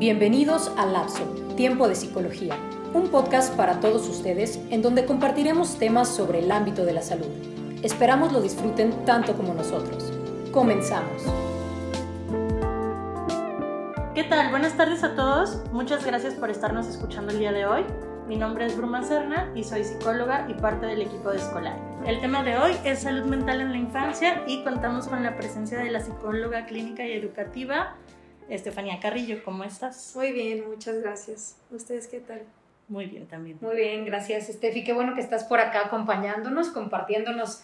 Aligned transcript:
Bienvenidos 0.00 0.72
a 0.78 0.86
Lapso, 0.86 1.24
Tiempo 1.58 1.86
de 1.86 1.94
Psicología, 1.94 2.56
un 2.94 3.08
podcast 3.08 3.54
para 3.54 3.80
todos 3.80 4.08
ustedes 4.08 4.58
en 4.70 4.80
donde 4.80 5.04
compartiremos 5.04 5.78
temas 5.78 6.08
sobre 6.08 6.38
el 6.38 6.50
ámbito 6.50 6.86
de 6.86 6.94
la 6.94 7.02
salud. 7.02 7.26
Esperamos 7.82 8.32
lo 8.32 8.40
disfruten 8.40 9.04
tanto 9.04 9.36
como 9.36 9.52
nosotros. 9.52 10.10
Comenzamos. 10.52 11.22
¿Qué 14.14 14.24
tal? 14.24 14.48
Buenas 14.48 14.74
tardes 14.74 15.04
a 15.04 15.14
todos. 15.14 15.60
Muchas 15.70 16.02
gracias 16.06 16.32
por 16.32 16.48
estarnos 16.48 16.86
escuchando 16.86 17.32
el 17.32 17.38
día 17.38 17.52
de 17.52 17.66
hoy. 17.66 17.84
Mi 18.26 18.36
nombre 18.36 18.64
es 18.64 18.78
Bruma 18.78 19.02
Serna 19.02 19.52
y 19.54 19.64
soy 19.64 19.84
psicóloga 19.84 20.46
y 20.48 20.54
parte 20.54 20.86
del 20.86 21.02
equipo 21.02 21.28
de 21.28 21.36
escolar. 21.36 21.76
El 22.06 22.22
tema 22.22 22.42
de 22.42 22.56
hoy 22.56 22.72
es 22.84 23.00
salud 23.00 23.26
mental 23.26 23.60
en 23.60 23.72
la 23.72 23.76
infancia 23.76 24.44
y 24.46 24.64
contamos 24.64 25.08
con 25.08 25.22
la 25.22 25.36
presencia 25.36 25.76
de 25.76 25.90
la 25.90 26.00
psicóloga 26.00 26.64
clínica 26.64 27.06
y 27.06 27.12
educativa 27.12 27.96
Estefanía 28.50 28.98
Carrillo, 28.98 29.42
¿cómo 29.44 29.62
estás? 29.62 30.12
Muy 30.16 30.32
bien, 30.32 30.68
muchas 30.68 31.00
gracias. 31.00 31.56
¿Ustedes 31.70 32.08
qué 32.08 32.18
tal? 32.18 32.42
Muy 32.88 33.06
bien 33.06 33.26
también. 33.26 33.58
Muy 33.60 33.76
bien, 33.76 34.04
gracias 34.04 34.48
Estefi. 34.48 34.82
Qué 34.82 34.92
bueno 34.92 35.14
que 35.14 35.20
estás 35.20 35.44
por 35.44 35.60
acá 35.60 35.86
acompañándonos, 35.86 36.70
compartiéndonos 36.70 37.62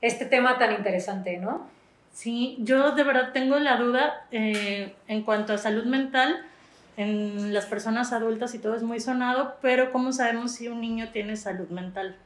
este 0.00 0.26
tema 0.26 0.56
tan 0.56 0.72
interesante, 0.72 1.36
¿no? 1.38 1.66
Sí, 2.12 2.56
yo 2.60 2.92
de 2.92 3.02
verdad 3.02 3.32
tengo 3.32 3.58
la 3.58 3.76
duda 3.76 4.26
eh, 4.30 4.94
en 5.08 5.22
cuanto 5.22 5.52
a 5.52 5.58
salud 5.58 5.84
mental 5.84 6.46
en 6.96 7.52
las 7.52 7.66
personas 7.66 8.12
adultas 8.12 8.54
y 8.54 8.60
todo 8.60 8.76
es 8.76 8.82
muy 8.84 9.00
sonado, 9.00 9.56
pero 9.60 9.90
¿cómo 9.90 10.12
sabemos 10.12 10.52
si 10.52 10.68
un 10.68 10.80
niño 10.80 11.10
tiene 11.12 11.36
salud 11.36 11.68
mental? 11.70 12.16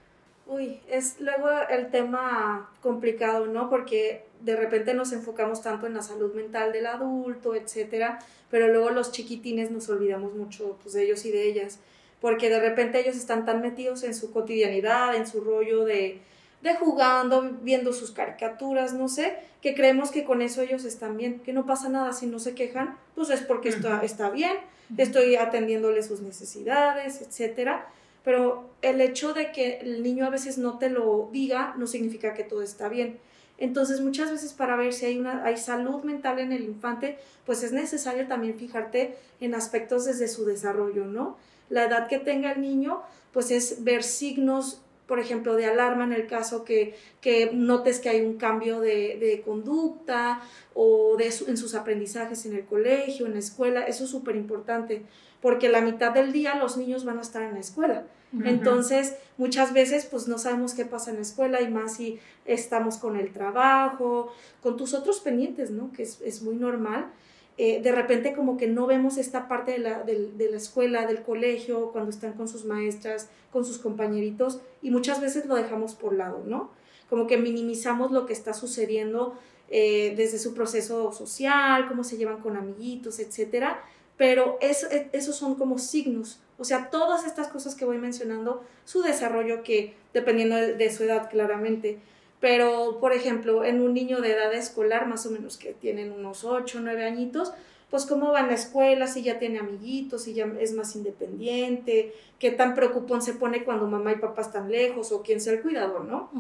Uy, 0.47 0.81
es 0.91 1.21
luego 1.21 1.48
el 1.71 1.91
tema 1.91 2.69
complicado, 2.83 3.47
¿no? 3.47 3.71
Porque 3.71 4.27
de 4.45 4.56
repente 4.56 4.95
nos 4.95 5.12
enfocamos 5.12 5.62
tanto 5.62 5.87
en 5.87 5.95
la 5.95 6.03
salud 6.03 6.34
mental 6.34 6.73
del 6.73 6.87
adulto, 6.87 7.55
etcétera, 7.55 8.19
pero 8.50 8.69
luego 8.69 8.91
los 8.91 9.11
chiquitines 9.11 9.70
nos 9.70 9.89
olvidamos 9.89 10.34
mucho 10.34 10.77
pues, 10.83 10.95
de 10.95 11.05
ellos 11.05 11.25
y 11.25 11.31
de 11.31 11.48
ellas, 11.48 11.78
porque 12.20 12.50
de 12.50 12.61
repente 12.61 13.00
ellos 13.00 13.17
están 13.17 13.45
tan 13.45 13.62
metidos 13.62 14.03
en 14.03 14.15
su 14.15 14.33
cotidianidad, 14.33 15.15
en 15.17 15.27
su 15.27 15.41
rollo 15.41 15.84
de, 15.84 16.20
de 16.62 16.75
jugando, 16.75 17.50
viendo 17.62 17.92
sus 17.92 18.11
caricaturas, 18.12 18.92
no 18.92 19.09
sé, 19.09 19.37
que 19.62 19.75
creemos 19.75 20.11
que 20.11 20.25
con 20.25 20.42
eso 20.42 20.61
ellos 20.61 20.84
están 20.84 21.17
bien, 21.17 21.41
que 21.41 21.53
no 21.53 21.65
pasa 21.65 21.89
nada 21.89 22.12
si 22.12 22.27
no 22.27 22.39
se 22.39 22.55
quejan, 22.55 22.98
pues 23.15 23.31
es 23.31 23.41
porque 23.41 23.70
está, 23.70 24.03
está 24.05 24.28
bien, 24.28 24.56
estoy 24.98 25.37
atendiéndole 25.37 26.03
sus 26.03 26.20
necesidades, 26.20 27.22
etcétera 27.22 27.87
pero 28.25 28.70
el 28.81 29.00
hecho 29.03 29.34
de 29.34 29.53
que 29.53 29.78
el 29.81 30.03
niño 30.03 30.27
a 30.27 30.31
veces 30.31 30.56
no 30.56 30.78
te 30.78 30.89
lo 30.89 31.28
diga 31.31 31.75
no 31.77 31.87
significa 31.87 32.33
que 32.33 32.42
todo 32.42 32.62
está 32.62 32.89
bien. 32.89 33.19
Entonces, 33.58 34.00
muchas 34.00 34.30
veces 34.30 34.52
para 34.52 34.77
ver 34.77 34.92
si 34.92 35.06
hay, 35.06 35.19
una, 35.19 35.44
hay 35.44 35.56
salud 35.56 36.02
mental 36.02 36.38
en 36.38 36.52
el 36.52 36.64
infante, 36.64 37.19
pues 37.47 37.62
es 37.62 37.72
necesario 37.72 38.27
también 38.27 38.58
fijarte 38.58 39.16
en 39.41 39.55
aspectos 39.55 40.05
desde 40.05 40.28
su 40.28 40.44
desarrollo, 40.44 41.05
¿no? 41.05 41.36
La 41.70 41.84
edad 41.84 42.08
que 42.08 42.19
tenga 42.19 42.52
el 42.52 42.60
niño, 42.60 43.02
pues 43.32 43.50
es 43.50 43.84
ver 43.84 44.02
signos, 44.02 44.82
por 45.06 45.20
ejemplo, 45.20 45.55
de 45.55 45.66
alarma 45.66 46.05
en 46.05 46.12
el 46.12 46.27
caso 46.27 46.64
que, 46.64 46.94
que 47.20 47.50
notes 47.52 48.00
que 48.00 48.08
hay 48.08 48.22
un 48.22 48.38
cambio 48.38 48.80
de, 48.80 49.42
conducta 49.44 50.42
o 50.75 51.16
de 51.16 51.32
en 51.47 51.56
sus 51.56 51.75
aprendizajes 51.75 52.47
en 52.47 52.55
el 52.55 52.64
colegio, 52.64 53.27
en 53.27 53.34
la 53.34 53.38
escuela, 53.38 53.82
eso 53.82 54.05
es 54.05 54.10
súper 54.10 54.36
importante 54.36 55.02
porque 55.44 55.69
la 55.69 55.82
mitad 55.82 56.12
del 56.12 56.32
día 56.32 56.55
los 56.55 56.78
niños 56.78 57.05
van 57.05 57.19
a 57.19 57.20
estar 57.20 57.42
en 57.42 57.52
la 57.52 57.60
escuela. 57.60 58.05
Entonces, 58.45 59.15
muchas 59.37 59.73
veces 59.73 60.07
pues 60.11 60.29
no 60.29 60.39
sabemos 60.39 60.75
qué 60.75 60.85
pasa 60.85 61.11
en 61.11 61.17
la 61.17 61.23
escuela 61.23 61.61
y 61.61 61.69
más 61.69 61.97
si 61.97 62.19
estamos 62.45 62.97
con 62.97 63.17
el 63.17 63.33
trabajo, 63.33 64.33
con 64.63 64.77
tus 64.77 64.95
otros 64.95 65.21
pendientes, 65.21 65.71
¿no? 65.71 65.93
Que 65.93 66.03
es, 66.03 66.43
muy 66.43 66.57
normal. 66.57 67.12
Eh, 67.56 67.81
de 67.81 67.93
repente 67.93 68.34
como 68.34 68.56
que 68.56 68.67
no 68.67 68.87
vemos 68.87 69.17
esta 69.17 69.47
parte 69.47 69.73
de 69.73 69.78
la, 69.78 70.03
de 70.03 70.49
la 70.50 70.56
escuela, 70.56 71.06
del 71.06 71.23
colegio, 71.23 71.93
cuando 71.93 72.11
están 72.11 72.33
con 72.33 72.49
sus 72.49 72.65
maestras, 72.65 73.28
con 73.53 73.65
sus 73.65 73.78
compañeritos, 73.78 74.61
y 74.83 74.91
muchas 74.91 75.21
veces 75.21 75.47
lo 75.47 75.55
dejamos 75.55 75.94
por 75.94 76.15
lado, 76.15 76.43
¿no? 76.47 76.71
Como 77.09 77.27
que 77.27 77.37
minimizamos 77.37 78.11
lo 78.11 78.27
que 78.27 78.33
está 78.33 78.55
sucediendo 78.55 79.34
eh, 79.71 80.15
desde 80.17 80.39
su 80.39 80.55
proceso 80.55 81.11
social, 81.12 81.89
cómo 81.89 82.05
se 82.05 82.17
llevan 82.17 82.41
con 82.41 82.56
amiguitos, 82.56 83.19
etcétera, 83.19 83.83
pero 84.16 84.58
eso, 84.60 84.86
e, 84.91 85.08
esos 85.12 85.36
son 85.36 85.54
como 85.54 85.78
signos. 85.78 86.41
O 86.58 86.64
sea, 86.64 86.91
todas 86.91 87.26
estas 87.26 87.48
cosas 87.48 87.75
que 87.75 87.84
voy 87.84 87.98
mencionando, 87.98 88.62
su 88.84 89.02
desarrollo 89.02 89.62
que 89.62 89.94
dependiendo 90.12 90.56
de, 90.56 90.91
su 90.91 91.04
edad 91.04 91.28
claramente. 91.28 91.98
Pero, 92.41 92.98
por 93.00 93.12
ejemplo, 93.12 93.64
en 93.64 93.80
un 93.80 93.94
niño 93.94 94.20
de 94.20 94.32
edad 94.32 94.52
escolar, 94.52 95.06
más 95.08 95.26
o 95.26 95.30
menos 95.30 95.56
que 95.56 95.72
tienen 95.72 96.12
unos 96.12 96.44
8 96.44 96.78
o 96.78 96.80
9 96.82 97.04
añitos, 97.04 97.52
pues 97.91 98.06
cómo 98.06 98.32
va 98.32 98.41
en 98.41 98.48
la 98.48 98.54
escuela, 98.54 99.06
si 99.06 99.22
ya 99.22 99.38
tiene 99.38 99.58
amiguitos, 99.58 100.25
si 100.25 100.34
ya 100.34 100.46
es 100.60 100.75
más 100.75 100.94
independiente, 100.96 102.12
qué 102.38 102.50
tan 102.50 102.75
preocupón 102.75 103.22
se 103.22 103.34
pone 103.34 103.64
cuando 103.64 103.86
mamá 103.86 104.12
y 104.12 104.16
papá 104.16 104.42
están 104.42 104.70
lejos 104.70 105.12
o 105.12 105.22
quién 105.22 105.41
sea 105.41 105.54
el 105.54 105.62
cuidador, 105.62 106.04
¿no? 106.04 106.31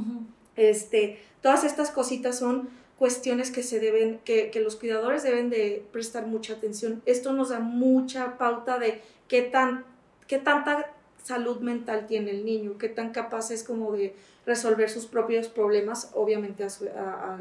este, 0.56 1.18
todas 1.40 1.64
estas 1.64 1.90
cositas 1.90 2.38
son 2.38 2.68
cuestiones 2.98 3.50
que 3.50 3.62
se 3.62 3.80
deben, 3.80 4.20
que, 4.24 4.50
que, 4.50 4.60
los 4.60 4.76
cuidadores 4.76 5.22
deben 5.22 5.50
de 5.50 5.84
prestar 5.92 6.26
mucha 6.26 6.54
atención. 6.54 7.02
Esto 7.06 7.32
nos 7.32 7.48
da 7.48 7.60
mucha 7.60 8.38
pauta 8.38 8.78
de 8.78 9.00
qué, 9.28 9.42
tan, 9.42 9.84
qué 10.26 10.38
tanta 10.38 10.92
salud 11.22 11.60
mental 11.60 12.06
tiene 12.06 12.30
el 12.30 12.44
niño, 12.44 12.78
qué 12.78 12.88
tan 12.88 13.12
capaz 13.12 13.50
es 13.50 13.64
como 13.64 13.92
de 13.92 14.14
resolver 14.46 14.90
sus 14.90 15.06
propios 15.06 15.48
problemas, 15.48 16.12
obviamente 16.14 16.64
a 16.64 17.38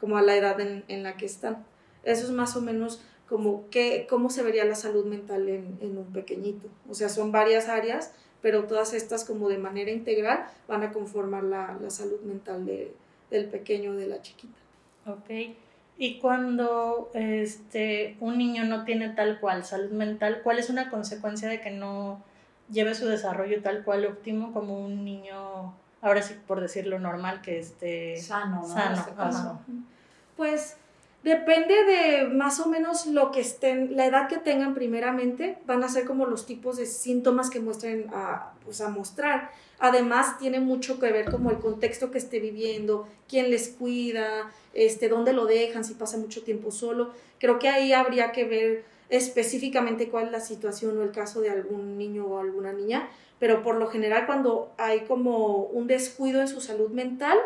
como 0.00 0.18
a 0.18 0.22
la 0.22 0.36
edad 0.36 0.60
en, 0.60 0.84
en, 0.88 1.02
la 1.02 1.16
que 1.16 1.26
están. 1.26 1.64
Eso 2.02 2.24
es 2.24 2.30
más 2.30 2.56
o 2.56 2.60
menos 2.60 3.00
como 3.28 3.68
qué, 3.70 4.06
cómo 4.08 4.28
se 4.28 4.42
vería 4.42 4.64
la 4.64 4.74
salud 4.74 5.06
mental 5.06 5.48
en, 5.48 5.78
en 5.80 5.96
un 5.96 6.12
pequeñito. 6.12 6.68
O 6.88 6.94
sea, 6.94 7.08
son 7.08 7.32
varias 7.32 7.68
áreas, 7.68 8.12
pero 8.42 8.64
todas 8.64 8.92
estas 8.92 9.24
como 9.24 9.48
de 9.48 9.56
manera 9.56 9.90
integral 9.90 10.46
van 10.68 10.82
a 10.82 10.92
conformar 10.92 11.44
la, 11.44 11.78
la 11.80 11.88
salud 11.88 12.20
mental 12.20 12.66
de, 12.66 12.92
del 13.30 13.46
pequeño 13.46 13.92
o 13.92 13.94
de 13.94 14.06
la 14.06 14.20
chiquita. 14.20 14.58
Ok. 15.06 15.56
Y 15.96 16.18
cuando 16.18 17.10
este, 17.14 18.16
un 18.20 18.36
niño 18.38 18.64
no 18.64 18.84
tiene 18.84 19.10
tal 19.10 19.38
cual 19.38 19.64
salud 19.64 19.90
mental, 19.90 20.40
¿cuál 20.42 20.58
es 20.58 20.70
una 20.70 20.90
consecuencia 20.90 21.48
de 21.48 21.60
que 21.60 21.70
no 21.70 22.22
lleve 22.70 22.94
su 22.94 23.06
desarrollo 23.06 23.62
tal 23.62 23.84
cual 23.84 24.06
óptimo 24.06 24.52
como 24.52 24.78
un 24.78 25.04
niño, 25.04 25.74
ahora 26.02 26.22
sí 26.22 26.34
por 26.46 26.60
decirlo 26.60 26.98
normal, 26.98 27.42
que 27.42 27.60
esté 27.60 28.16
sano? 28.16 28.66
Sano. 28.66 29.00
Este 29.00 29.12
pues 30.36 30.76
depende 31.24 31.74
de 31.84 32.28
más 32.28 32.60
o 32.60 32.68
menos 32.68 33.06
lo 33.06 33.30
que 33.30 33.40
estén, 33.40 33.96
la 33.96 34.06
edad 34.06 34.28
que 34.28 34.36
tengan 34.36 34.74
primeramente, 34.74 35.58
van 35.66 35.82
a 35.82 35.88
ser 35.88 36.04
como 36.04 36.26
los 36.26 36.44
tipos 36.44 36.76
de 36.76 36.84
síntomas 36.84 37.48
que 37.48 37.60
muestren 37.60 38.06
a, 38.12 38.52
pues, 38.62 38.82
a 38.82 38.90
mostrar. 38.90 39.50
Además, 39.78 40.38
tiene 40.38 40.60
mucho 40.60 41.00
que 41.00 41.10
ver 41.10 41.30
como 41.30 41.50
el 41.50 41.58
contexto 41.58 42.10
que 42.10 42.18
esté 42.18 42.40
viviendo, 42.40 43.08
quién 43.26 43.50
les 43.50 43.70
cuida, 43.70 44.52
este, 44.74 45.08
dónde 45.08 45.32
lo 45.32 45.46
dejan, 45.46 45.84
si 45.84 45.94
pasa 45.94 46.18
mucho 46.18 46.42
tiempo 46.44 46.70
solo. 46.70 47.10
Creo 47.38 47.58
que 47.58 47.68
ahí 47.68 47.94
habría 47.94 48.30
que 48.30 48.44
ver 48.44 48.84
específicamente 49.08 50.10
cuál 50.10 50.26
es 50.26 50.32
la 50.32 50.40
situación 50.40 50.98
o 50.98 51.02
el 51.02 51.10
caso 51.10 51.40
de 51.40 51.48
algún 51.48 51.96
niño 51.96 52.26
o 52.26 52.38
alguna 52.38 52.72
niña, 52.72 53.08
pero 53.44 53.62
por 53.62 53.76
lo 53.76 53.88
general 53.88 54.24
cuando 54.24 54.72
hay 54.78 55.00
como 55.00 55.64
un 55.64 55.86
descuido 55.86 56.40
en 56.40 56.48
su 56.48 56.62
salud 56.62 56.88
mental, 56.88 57.36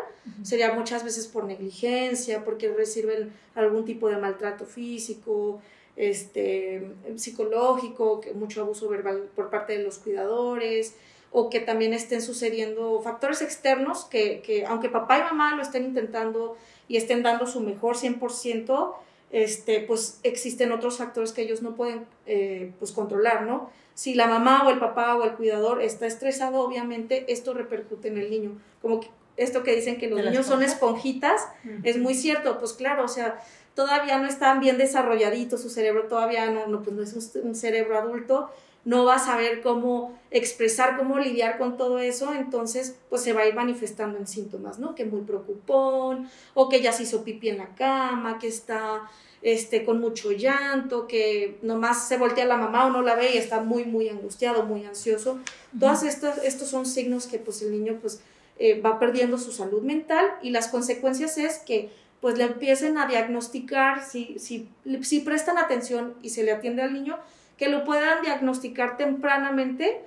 sería 0.43 0.71
muchas 0.71 1.03
veces 1.03 1.27
por 1.27 1.43
negligencia, 1.43 2.45
porque 2.45 2.69
reciben 2.71 3.33
algún 3.53 3.83
tipo 3.83 4.07
de 4.07 4.15
maltrato 4.15 4.65
físico, 4.65 5.61
este, 5.97 6.89
psicológico, 7.17 8.21
mucho 8.35 8.61
abuso 8.61 8.87
verbal 8.87 9.27
por 9.35 9.49
parte 9.49 9.77
de 9.77 9.83
los 9.83 9.97
cuidadores, 9.97 10.95
o 11.33 11.49
que 11.49 11.59
también 11.59 11.93
estén 11.93 12.21
sucediendo 12.21 13.01
factores 13.01 13.41
externos 13.41 14.05
que, 14.05 14.39
que 14.39 14.65
aunque 14.65 14.87
papá 14.87 15.19
y 15.19 15.23
mamá 15.23 15.53
lo 15.57 15.61
estén 15.61 15.83
intentando 15.83 16.55
y 16.87 16.95
estén 16.95 17.23
dando 17.23 17.45
su 17.45 17.59
mejor 17.59 17.97
100%, 17.97 18.93
este, 19.31 19.81
pues 19.81 20.19
existen 20.23 20.71
otros 20.71 20.97
factores 20.97 21.31
que 21.31 21.41
ellos 21.41 21.61
no 21.61 21.75
pueden 21.75 22.05
eh, 22.25 22.71
pues 22.79 22.91
controlar, 22.91 23.43
¿no? 23.43 23.69
Si 23.93 24.13
la 24.13 24.27
mamá 24.27 24.65
o 24.65 24.71
el 24.71 24.79
papá 24.79 25.15
o 25.15 25.23
el 25.25 25.33
cuidador 25.33 25.81
está 25.81 26.07
estresado, 26.07 26.61
obviamente 26.61 27.25
esto 27.31 27.53
repercute 27.53 28.07
en 28.07 28.17
el 28.17 28.29
niño. 28.29 28.51
Como 28.81 29.01
que 29.01 29.09
esto 29.35 29.63
que 29.63 29.75
dicen 29.75 29.97
que 29.97 30.09
los 30.09 30.23
niños 30.23 30.45
son 30.45 30.63
esponjitas, 30.63 31.47
es 31.83 31.97
muy 31.97 32.13
cierto, 32.13 32.59
pues 32.59 32.73
claro, 32.73 33.05
o 33.05 33.07
sea, 33.07 33.41
todavía 33.73 34.17
no 34.19 34.27
están 34.27 34.59
bien 34.59 34.77
desarrolladitos, 34.77 35.61
su 35.61 35.69
cerebro 35.69 36.07
todavía 36.07 36.49
no, 36.49 36.67
no, 36.67 36.81
pues 36.81 36.95
no 36.95 37.01
es 37.01 37.35
un 37.41 37.55
cerebro 37.55 37.97
adulto, 37.97 38.49
no 38.85 39.05
va 39.05 39.15
a 39.15 39.19
saber 39.19 39.61
cómo 39.61 40.17
expresar, 40.31 40.97
cómo 40.97 41.17
lidiar 41.19 41.57
con 41.57 41.77
todo 41.77 41.99
eso, 41.99 42.33
entonces 42.33 42.95
pues 43.09 43.21
se 43.21 43.33
va 43.33 43.41
a 43.41 43.47
ir 43.47 43.55
manifestando 43.55 44.17
en 44.17 44.27
síntomas, 44.27 44.79
¿no? 44.79 44.95
Que 44.95 45.05
muy 45.05 45.21
preocupón, 45.21 46.29
o 46.53 46.69
que 46.69 46.81
ya 46.81 46.91
se 46.91 47.03
hizo 47.03 47.23
pipí 47.23 47.49
en 47.49 47.57
la 47.57 47.75
cama, 47.75 48.39
que 48.39 48.47
está 48.47 49.09
este, 49.41 49.85
con 49.85 49.99
mucho 49.99 50.31
llanto, 50.31 51.07
que 51.07 51.57
nomás 51.61 52.07
se 52.07 52.17
voltea 52.17 52.45
la 52.45 52.57
mamá 52.57 52.85
o 52.85 52.89
no 52.89 53.01
la 53.01 53.15
ve 53.15 53.31
y 53.33 53.37
está 53.37 53.61
muy, 53.61 53.85
muy 53.85 54.09
angustiado, 54.09 54.63
muy 54.63 54.85
ansioso. 54.85 55.39
Todos 55.79 56.03
estos, 56.03 56.37
estos 56.39 56.69
son 56.69 56.85
signos 56.85 57.27
que 57.27 57.39
pues 57.39 57.61
el 57.61 57.71
niño 57.71 57.99
pues 58.01 58.21
eh, 58.57 58.81
va 58.81 58.99
perdiendo 58.99 59.37
su 59.37 59.51
salud 59.51 59.81
mental 59.81 60.25
y 60.41 60.49
las 60.49 60.67
consecuencias 60.67 61.37
es 61.37 61.59
que 61.59 61.89
pues 62.19 62.37
le 62.37 62.43
empiecen 62.43 62.97
a 62.97 63.07
diagnosticar, 63.07 64.03
si, 64.03 64.37
si, 64.39 64.67
si 65.03 65.21
prestan 65.21 65.57
atención 65.57 66.15
y 66.21 66.31
se 66.31 66.43
le 66.43 66.51
atiende 66.51 66.81
al 66.81 66.93
niño, 66.93 67.17
que 67.59 67.67
lo 67.67 67.83
puedan 67.83 68.21
diagnosticar 68.21 68.95
tempranamente, 68.95 70.01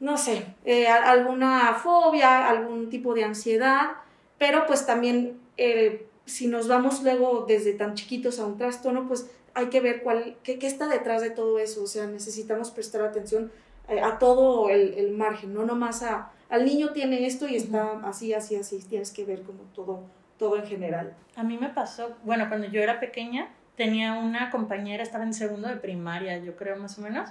no 0.00 0.16
sé, 0.16 0.46
eh, 0.64 0.88
alguna 0.88 1.74
fobia, 1.74 2.48
algún 2.48 2.88
tipo 2.88 3.12
de 3.12 3.24
ansiedad, 3.24 3.90
pero 4.38 4.66
pues 4.66 4.86
también 4.86 5.38
eh, 5.58 6.06
si 6.24 6.46
nos 6.48 6.66
vamos 6.66 7.02
luego 7.02 7.44
desde 7.46 7.74
tan 7.74 7.94
chiquitos 7.94 8.40
a 8.40 8.46
un 8.46 8.56
trastorno, 8.56 9.06
pues 9.06 9.30
hay 9.52 9.66
que 9.66 9.80
ver 9.80 10.02
cuál, 10.02 10.36
qué, 10.42 10.58
qué 10.58 10.66
está 10.66 10.88
detrás 10.88 11.20
de 11.20 11.30
todo 11.30 11.58
eso, 11.58 11.82
o 11.82 11.86
sea, 11.86 12.06
necesitamos 12.06 12.70
prestar 12.70 13.02
atención 13.02 13.52
eh, 13.90 14.00
a 14.00 14.18
todo 14.18 14.70
el, 14.70 14.94
el, 14.94 15.10
margen, 15.10 15.52
no 15.52 15.66
nomás 15.66 16.02
a, 16.02 16.32
al 16.48 16.64
niño 16.64 16.92
tiene 16.92 17.26
esto 17.26 17.46
y 17.46 17.56
está 17.56 18.00
así, 18.04 18.32
así, 18.32 18.56
así, 18.56 18.78
tienes 18.78 19.10
que 19.10 19.26
ver 19.26 19.42
como 19.42 19.62
todo, 19.74 20.04
todo 20.38 20.56
en 20.56 20.66
general. 20.66 21.14
A 21.36 21.42
mí 21.42 21.58
me 21.58 21.68
pasó, 21.68 22.16
bueno, 22.24 22.48
cuando 22.48 22.66
yo 22.66 22.80
era 22.80 22.98
pequeña, 22.98 23.50
tenía 23.76 24.14
una 24.14 24.50
compañera, 24.50 25.02
estaba 25.02 25.24
en 25.24 25.34
segundo 25.34 25.68
de 25.68 25.76
primaria, 25.76 26.38
yo 26.38 26.56
creo 26.56 26.76
más 26.76 26.98
o 26.98 27.02
menos, 27.02 27.28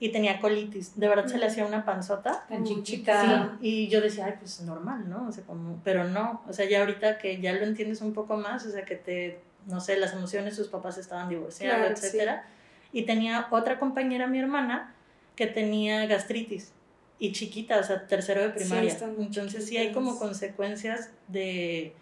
y 0.00 0.10
tenía 0.10 0.40
colitis. 0.40 0.98
De 0.98 1.06
verdad 1.06 1.26
se 1.26 1.38
le 1.38 1.46
hacía 1.46 1.64
una 1.64 1.84
panzota. 1.84 2.44
Tan 2.48 2.64
chiquita. 2.64 3.56
Sí, 3.60 3.68
y 3.68 3.88
yo 3.88 4.00
decía, 4.00 4.26
ay, 4.26 4.34
pues 4.38 4.60
normal, 4.62 5.08
¿no? 5.08 5.28
O 5.28 5.32
sea, 5.32 5.44
como, 5.44 5.80
pero 5.84 6.04
no, 6.04 6.42
o 6.48 6.52
sea, 6.52 6.68
ya 6.68 6.80
ahorita 6.80 7.18
que 7.18 7.40
ya 7.40 7.52
lo 7.52 7.62
entiendes 7.62 8.00
un 8.00 8.12
poco 8.12 8.36
más, 8.36 8.66
o 8.66 8.70
sea, 8.70 8.84
que 8.84 8.96
te, 8.96 9.38
no 9.66 9.80
sé, 9.80 9.96
las 9.98 10.12
emociones, 10.12 10.56
sus 10.56 10.66
papás 10.68 10.98
estaban 10.98 11.28
divorciados, 11.28 11.78
Claro, 11.78 11.94
etcétera. 11.94 12.46
Y 12.92 13.02
tenía 13.04 13.46
otra 13.52 13.78
compañera, 13.78 14.26
mi 14.26 14.40
hermana, 14.40 14.92
que 15.36 15.46
tenía 15.46 16.06
gastritis 16.06 16.72
y 17.18 17.30
chiquita, 17.30 17.78
o 17.78 17.84
sea, 17.84 18.06
tercero 18.08 18.42
de 18.42 18.48
primaria. 18.50 18.92
están 18.92 19.14
muy 19.14 19.26
Entonces 19.26 19.66
sí 19.66 19.76
hay 19.76 19.92
como 19.92 20.18
consecuencias 20.18 21.10
de, 21.28 21.94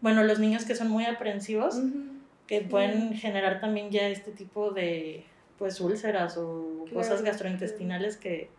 bueno, 0.00 0.22
los 0.22 0.38
niños 0.38 0.64
que 0.64 0.76
son 0.76 0.88
muy 0.88 1.04
aprensivos, 1.04 1.74
Ujú. 1.74 2.19
Que 2.50 2.62
pueden 2.62 3.14
generar 3.14 3.60
también 3.60 3.92
ya 3.92 4.08
este 4.08 4.32
tipo 4.32 4.72
de, 4.72 5.24
pues, 5.56 5.80
úlceras 5.80 6.36
o 6.36 6.82
Claro, 6.82 6.94
cosas 6.94 7.22
gastrointestinales 7.22 8.16
que, 8.16 8.50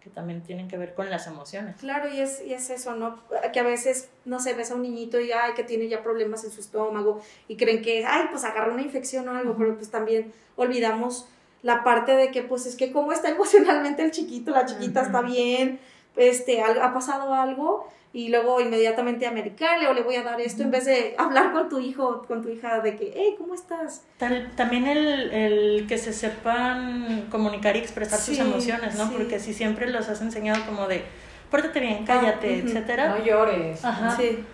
que 0.00 0.10
también 0.10 0.42
tienen 0.42 0.68
que 0.68 0.76
ver 0.76 0.92
con 0.92 1.08
las 1.08 1.26
emociones. 1.26 1.76
Claro, 1.76 2.10
y 2.10 2.20
es, 2.20 2.42
y 2.46 2.52
es 2.52 2.68
eso, 2.68 2.94
¿no? 2.96 3.18
Que 3.50 3.60
a 3.60 3.62
veces, 3.62 4.10
no 4.26 4.40
sé, 4.40 4.52
ves 4.52 4.70
a 4.70 4.74
un 4.74 4.82
niñito 4.82 5.18
y, 5.18 5.32
ay, 5.32 5.54
que 5.56 5.64
tiene 5.64 5.88
ya 5.88 6.02
problemas 6.02 6.44
en 6.44 6.50
su 6.50 6.60
estómago 6.60 7.22
y 7.48 7.56
creen 7.56 7.80
que, 7.80 8.04
ay, 8.04 8.26
pues 8.30 8.44
agarró 8.44 8.74
una 8.74 8.82
infección 8.82 9.26
o 9.26 9.34
algo, 9.34 9.56
pero 9.56 9.74
pues 9.74 9.90
también 9.90 10.34
olvidamos 10.56 11.26
la 11.62 11.82
parte 11.82 12.12
de 12.16 12.30
que, 12.30 12.42
pues 12.42 12.66
es 12.66 12.76
que 12.76 12.92
cómo 12.92 13.10
está 13.10 13.30
emocionalmente 13.36 14.02
el 14.02 14.10
chiquito, 14.10 14.50
la 14.50 14.66
chiquita 14.66 15.00
está 15.00 15.22
bien, 15.22 15.80
este, 16.16 16.62
ha 16.62 16.92
pasado 16.92 17.34
algo 17.34 17.88
y 18.12 18.28
luego 18.28 18.60
inmediatamente 18.60 19.26
a 19.26 19.30
medicarle 19.30 19.86
o 19.86 19.94
le 19.94 20.02
voy 20.02 20.16
a 20.16 20.22
dar 20.24 20.40
esto 20.40 20.62
en 20.64 20.70
vez 20.72 20.84
de 20.84 21.14
hablar 21.18 21.52
con 21.52 21.68
tu 21.68 21.78
hijo, 21.78 22.24
con 22.26 22.42
tu 22.42 22.48
hija 22.48 22.80
de 22.80 22.96
que, 22.96 23.12
hey, 23.14 23.36
¿cómo 23.38 23.54
estás? 23.54 24.02
Tal- 24.18 24.50
también 24.56 24.86
el, 24.88 25.30
el 25.32 25.86
que 25.86 25.96
se 25.96 26.12
sepan 26.12 27.26
comunicar 27.30 27.76
y 27.76 27.78
expresar 27.78 28.18
sus 28.18 28.34
Sí, 28.36 28.40
emociones, 28.42 28.96
¿no? 28.96 29.06
sí. 29.06 29.14
Porque 29.16 29.38
si 29.38 29.54
siempre 29.54 29.88
los 29.90 30.08
has 30.08 30.20
enseñado 30.22 30.64
como 30.66 30.88
de, 30.88 31.04
pórtate 31.50 31.78
bien, 31.80 32.04
cállate, 32.04 32.58
ujú. 32.58 32.66
etcétera. 32.68 33.16
No 33.16 33.24
llores. 33.24 33.84
Ajá. 33.84 34.16
Sí, 34.16 34.44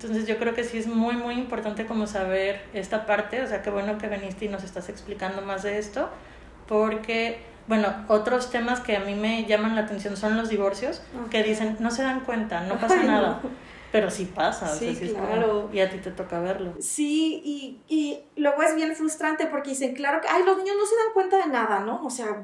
Entonces 0.00 0.26
yo 0.26 0.36
creo 0.38 0.54
que 0.54 0.62
sí 0.64 0.76
es 0.78 0.86
muy, 0.86 1.16
muy 1.16 1.34
importante 1.36 1.86
como 1.86 2.06
saber 2.06 2.60
esta 2.74 3.06
parte, 3.06 3.42
o 3.42 3.46
sea, 3.46 3.62
qué 3.62 3.70
bueno 3.70 3.96
que 3.98 4.08
viniste 4.08 4.44
y 4.44 4.48
nos 4.48 4.62
estás 4.64 4.88
explicando 4.90 5.40
más 5.42 5.62
de 5.62 5.78
esto, 5.78 6.10
porque, 6.68 7.38
bueno, 7.68 7.94
otros 8.08 8.50
temas 8.50 8.80
que 8.80 8.96
a 8.96 9.00
mí 9.00 9.14
me 9.14 9.44
llaman 9.44 9.74
la 9.76 9.82
atención 9.82 10.16
son 10.16 10.36
los 10.36 10.48
divorcios, 10.48 11.02
que 11.30 11.42
dicen, 11.42 11.76
no 11.80 11.90
se 11.90 12.02
dan 12.02 12.20
cuenta, 12.20 12.62
no 12.62 12.76
pasa 12.80 12.94
Ay, 13.00 13.06
no. 13.06 13.12
nada, 13.12 13.40
pero 13.92 14.10
sí 14.10 14.24
pasa, 14.26 14.72
o 14.72 14.74
Sí, 14.74 14.86
sea, 14.86 14.94
sí 14.94 15.04
es 15.06 15.12
como- 15.12 15.26
claro. 15.26 15.70
y 15.72 15.80
a 15.80 15.88
ti 15.90 15.98
te 15.98 16.10
toca 16.10 16.40
verlo. 16.40 16.72
Sí, 16.80 17.40
y, 17.44 17.80
y 17.88 18.20
luego 18.40 18.62
es 18.62 18.74
bien 18.74 18.94
frustrante 18.96 19.46
porque 19.46 19.70
dicen, 19.70 19.94
claro 19.94 20.20
que, 20.20 20.28
ay, 20.28 20.42
los 20.44 20.56
niños 20.58 20.76
no 20.78 20.86
se 20.86 20.96
dan 20.96 21.12
cuenta 21.14 21.36
de 21.38 21.46
nada, 21.46 21.80
¿no? 21.80 22.04
O 22.04 22.10
sea, 22.10 22.42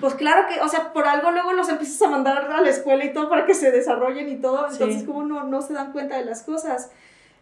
pues 0.00 0.14
claro 0.14 0.46
que, 0.48 0.60
o 0.60 0.68
sea, 0.68 0.92
por 0.92 1.06
algo 1.08 1.30
luego 1.32 1.52
los 1.54 1.68
empiezas 1.68 2.00
a 2.02 2.08
mandar 2.10 2.50
a 2.50 2.60
la 2.60 2.68
escuela 2.70 3.04
y 3.04 3.12
todo 3.12 3.28
para 3.28 3.46
que 3.46 3.54
se 3.54 3.70
desarrollen 3.72 4.28
y 4.28 4.36
todo, 4.36 4.68
Sí. 4.68 4.74
entonces 4.80 5.04
como 5.04 5.22
no, 5.24 5.44
no 5.44 5.60
se 5.62 5.72
dan 5.74 5.92
cuenta 5.92 6.16
de 6.16 6.24
las 6.24 6.42
cosas. 6.42 6.90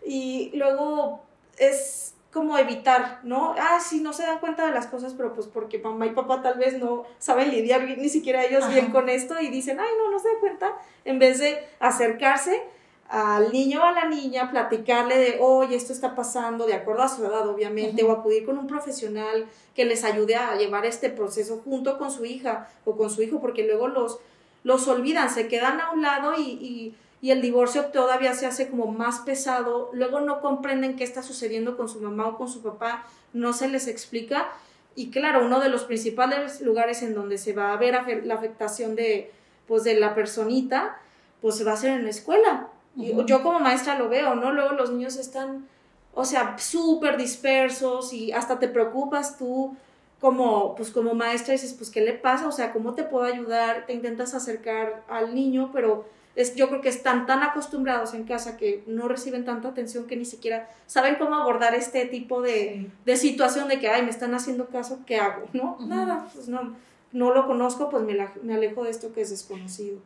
Y 0.06 0.50
luego 0.55 1.23
es 1.59 2.15
como 2.32 2.56
evitar, 2.59 3.21
¿no? 3.25 3.55
Ah, 3.59 3.79
sí, 3.81 4.00
no 4.00 4.12
se 4.12 4.23
dan 4.23 4.38
cuenta 4.38 4.65
de 4.65 4.73
las 4.73 4.87
cosas, 4.87 5.15
pero 5.15 5.35
pues 5.35 5.49
porque 5.49 5.79
mamá 5.79 6.06
y 6.06 6.11
papá 6.11 6.43
tal 6.43 6.59
vez 6.59 6.79
no 6.79 7.05
saben 7.19 7.50
lidiar 7.50 7.85
bien, 7.85 8.00
ni 8.00 8.09
siquiera 8.09 8.44
ellos 8.44 8.65
Ajá. 8.65 8.73
bien 8.73 8.91
con 8.93 9.09
esto 9.09 9.41
y 9.41 9.49
dicen, 9.49 9.81
ay, 9.81 9.88
no, 9.99 10.11
no 10.11 10.19
se 10.19 10.29
dan 10.29 10.41
cuenta, 10.41 10.73
en 11.05 11.19
vez 11.19 11.38
de 11.41 11.59
acercarse 11.81 12.62
al 13.09 13.53
niño 13.53 13.81
o 13.81 13.85
a 13.85 13.91
la 13.91 14.05
niña, 14.05 14.53
platicarle 14.53 15.19
de, 15.19 15.38
oye, 15.41 15.75
esto 15.75 15.93
está 15.93 16.15
pasando, 16.15 16.67
de 16.67 16.75
acuerdo 16.75 17.03
a 17.03 17.09
su 17.09 17.25
edad, 17.25 17.49
obviamente, 17.49 18.05
o 18.05 18.12
acudir 18.12 18.47
con 18.47 18.56
un 18.56 18.69
profesional 18.69 19.47
que 19.75 19.85
les 19.85 20.05
ayude 20.05 20.37
a 20.37 20.55
llevar 20.55 20.87
este 20.87 21.11
proceso 21.11 21.61
junto 21.65 21.99
con 21.99 22.12
su 22.12 22.25
hija 22.25 22.69
o 22.85 22.97
con 22.97 23.11
su 23.11 23.23
hijo, 23.23 23.41
porque 23.41 23.67
luego 23.67 23.88
los, 23.88 24.21
los 24.62 24.87
olvidan, 24.87 25.29
se 25.29 25.49
quedan 25.49 25.81
a 25.81 25.91
un 25.91 26.03
lado 26.03 26.35
y, 26.38 26.43
y, 26.43 26.94
y 27.22 27.31
el 27.32 27.43
divorcio 27.43 27.87
todavía 27.87 28.34
se 28.34 28.46
hace 28.46 28.69
como 28.69 28.87
más 28.87 29.20
pesado, 29.20 29.90
luego 29.93 30.20
no 30.20 30.40
comprenden 30.40 30.96
qué 30.96 31.05
está 31.05 31.22
sucediendo 31.22 31.76
con 31.76 31.88
su 31.88 32.00
mamá 32.00 32.28
o 32.28 32.38
con 32.38 32.49
su 32.49 32.62
papá, 32.62 33.05
no 33.32 33.52
se 33.52 33.69
les 33.69 33.88
explica. 33.88 34.49
Y 34.94 35.11
claro, 35.11 35.44
uno 35.44 35.61
de 35.61 35.69
los 35.69 35.84
principales 35.84 36.61
lugares 36.61 37.02
en 37.02 37.14
donde 37.14 37.38
se 37.38 37.52
va 37.52 37.72
a 37.72 37.76
ver 37.76 38.25
la 38.25 38.34
afectación 38.34 38.96
de, 38.96 39.31
pues, 39.69 39.84
de 39.84 39.94
la 39.94 40.14
personita, 40.14 40.99
pues 41.43 41.64
va 41.67 41.72
a 41.72 41.75
hacer 41.75 41.90
en 41.93 42.05
la 42.05 42.11
escuela. 42.11 42.69
Y 42.96 43.12
Ujú. 43.12 43.26
yo 43.26 43.43
como 43.43 43.61
maestra 43.61 43.99
lo 43.99 44.08
veo, 44.08 44.34
¿no? 44.34 44.52
Luego 44.52 44.72
los 44.72 44.90
niños 44.90 45.17
están, 45.17 45.69
o 46.14 46.25
sea, 46.25 46.58
súper 46.58 47.17
dispersos 47.19 48.12
y 48.12 48.32
hasta 48.32 48.58
te 48.58 48.69
preocupas 48.69 49.38
tú 49.38 49.76
como, 50.20 50.75
pues 50.75 50.90
como 50.90 51.14
maestra 51.14 51.52
dices, 51.52 51.75
pues, 51.75 51.90
¿qué 51.90 52.00
le 52.00 52.14
pasa? 52.14 52.49
O 52.49 52.52
sea, 52.52 52.72
¿cómo 52.72 52.94
te 52.94 53.05
puedo 53.05 53.25
ayudar? 53.25 53.87
Te 53.87 53.93
intentas 53.93 54.34
acercar 54.34 55.02
al 55.08 55.34
niño, 55.34 55.70
pero 55.72 56.05
es, 56.37 56.55
yo 56.55 56.69
creo 56.69 56.81
que 56.81 56.88
están 56.88 57.27
tan 57.27 57.43
acostumbrados 57.43 58.15
en 58.15 58.25
casa 58.25 58.56
que 58.56 58.82
no 58.87 59.09
reciben 59.09 59.44
tanta 59.44 59.69
atención 59.69 60.06
que 60.06 60.17
ni 60.17 60.25
siquiera 60.25 60.69
saben 60.87 61.17
cómo 61.17 61.35
abordar 61.35 61.75
este 61.75 62.06
tipo 62.06 62.41
de, 62.43 62.88
de 63.05 63.17
situación 63.17 63.69
de 63.69 63.79
que, 63.81 63.88
ay, 63.88 64.03
me 64.03 64.11
están 64.11 64.35
haciendo 64.35 64.67
caso, 64.69 65.00
¿qué 65.06 65.17
hago? 65.19 65.47
¿No? 65.53 65.73
Ujú. 65.75 65.87
Nada, 65.87 66.29
pues 66.32 66.49
no, 66.49 66.77
no 67.12 67.35
lo 67.35 67.47
conozco, 67.47 67.91
pues 67.91 68.03
me, 68.05 68.15
la- 68.15 68.32
me 68.43 68.55
alejo 68.55 68.85
de 68.85 68.91
esto 68.91 69.12
que 69.12 69.23
es 69.23 69.31
desconocido. 69.31 69.99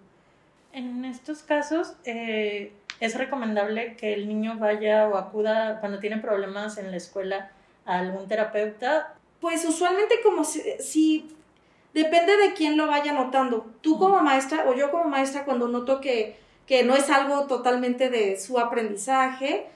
En 0.73 1.05
estos 1.05 1.43
casos, 1.43 1.95
eh, 2.05 2.73
es 3.01 3.17
recomendable 3.17 3.95
que 3.97 4.15
el 4.15 4.27
niño 4.27 4.57
vaya 4.59 5.07
o 5.09 5.17
acuda 5.17 5.79
cuando 5.81 5.99
tiene 6.01 6.19
problemas 6.19 6.79
en 6.79 6.91
la 6.91 6.97
escuela 6.97 7.51
a 7.85 7.99
algún 7.99 8.27
terapeuta. 8.29 9.15
Pues 9.41 9.65
usualmente 9.67 10.17
como 10.25 10.43
si, 10.43 10.63
si- 10.81 11.29
depende 11.95 12.37
de 12.37 12.53
quién 12.55 12.77
lo 12.77 12.87
vaya 12.87 13.13
notando. 13.13 13.67
Tú 13.81 13.99
como 13.99 14.21
maestra 14.21 14.67
o 14.69 14.75
yo 14.75 14.91
como 14.91 15.05
maestra 15.05 15.45
cuando 15.45 15.69
noto 15.69 16.01
que, 16.01 16.37
que 16.67 16.83
no 16.83 16.95
es 16.97 17.09
algo 17.09 17.47
totalmente 17.47 18.11
de 18.11 18.39
su 18.39 18.59
aprendizaje, 18.59 19.67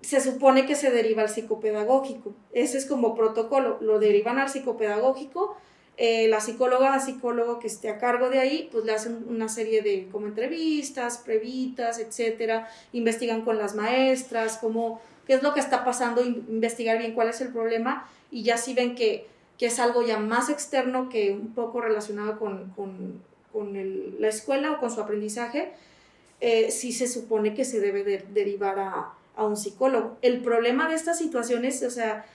se 0.00 0.20
supone 0.20 0.64
que 0.66 0.76
se 0.76 0.90
deriva 0.90 1.22
al 1.22 1.28
psicopedagógico. 1.28 2.32
Ese 2.52 2.78
es 2.78 2.86
como 2.86 3.14
protocolo, 3.14 3.78
lo 3.80 3.98
derivan 3.98 4.38
al 4.38 4.48
psicopedagógico. 4.48 5.56
eh, 5.98 6.28
la 6.28 6.40
psicóloga, 6.40 7.00
psicólogo 7.00 7.58
que 7.58 7.68
esté 7.68 7.88
a 7.88 7.96
cargo 7.98 8.28
de 8.28 8.38
ahí, 8.38 8.68
pues 8.70 8.84
le 8.84 8.92
hacen 8.92 9.24
una 9.30 9.48
serie 9.48 9.80
de 9.80 10.08
como 10.12 10.26
entrevistas, 10.26 11.16
previtas, 11.16 11.98
etcétera, 11.98 12.68
investigan 12.92 13.40
con 13.46 13.56
las 13.56 13.74
maestras, 13.74 14.58
cómo, 14.58 15.00
qué 15.26 15.32
es 15.32 15.42
lo 15.42 15.54
que 15.54 15.60
está 15.60 15.86
pasando, 15.86 16.22
in- 16.22 16.44
investigar 16.50 16.98
bien 16.98 17.14
cuál 17.14 17.30
es 17.30 17.40
el 17.40 17.48
problema 17.48 18.06
y 18.30 18.42
ya 18.42 18.58
si 18.58 18.74
ven 18.74 18.94
que, 18.94 19.26
que 19.58 19.66
es 19.66 19.78
algo 19.78 20.02
ya 20.02 20.18
más 20.18 20.48
externo 20.50 21.08
que 21.08 21.32
un 21.32 21.54
poco 21.54 21.80
relacionado 21.80 22.38
con, 22.38 22.70
con, 22.76 23.22
con 23.52 23.76
el- 23.76 24.16
la 24.20 24.28
escuela 24.28 24.72
o 24.72 24.78
con 24.80 24.90
su 24.90 25.00
aprendizaje, 25.00 25.72
eh, 26.40 26.70
sí 26.70 26.92
se 26.92 27.08
supone 27.08 27.54
que 27.54 27.64
se 27.64 27.80
debe 27.80 28.04
de- 28.04 28.24
derivar 28.34 28.78
a, 28.78 29.12
a 29.36 29.44
un 29.46 29.56
psicólogo. 29.56 30.16
El 30.22 30.40
problema 30.40 30.88
de 30.88 30.94
estas 30.94 31.18
situaciones, 31.18 31.82
o 31.82 31.90
sea, 31.90 32.26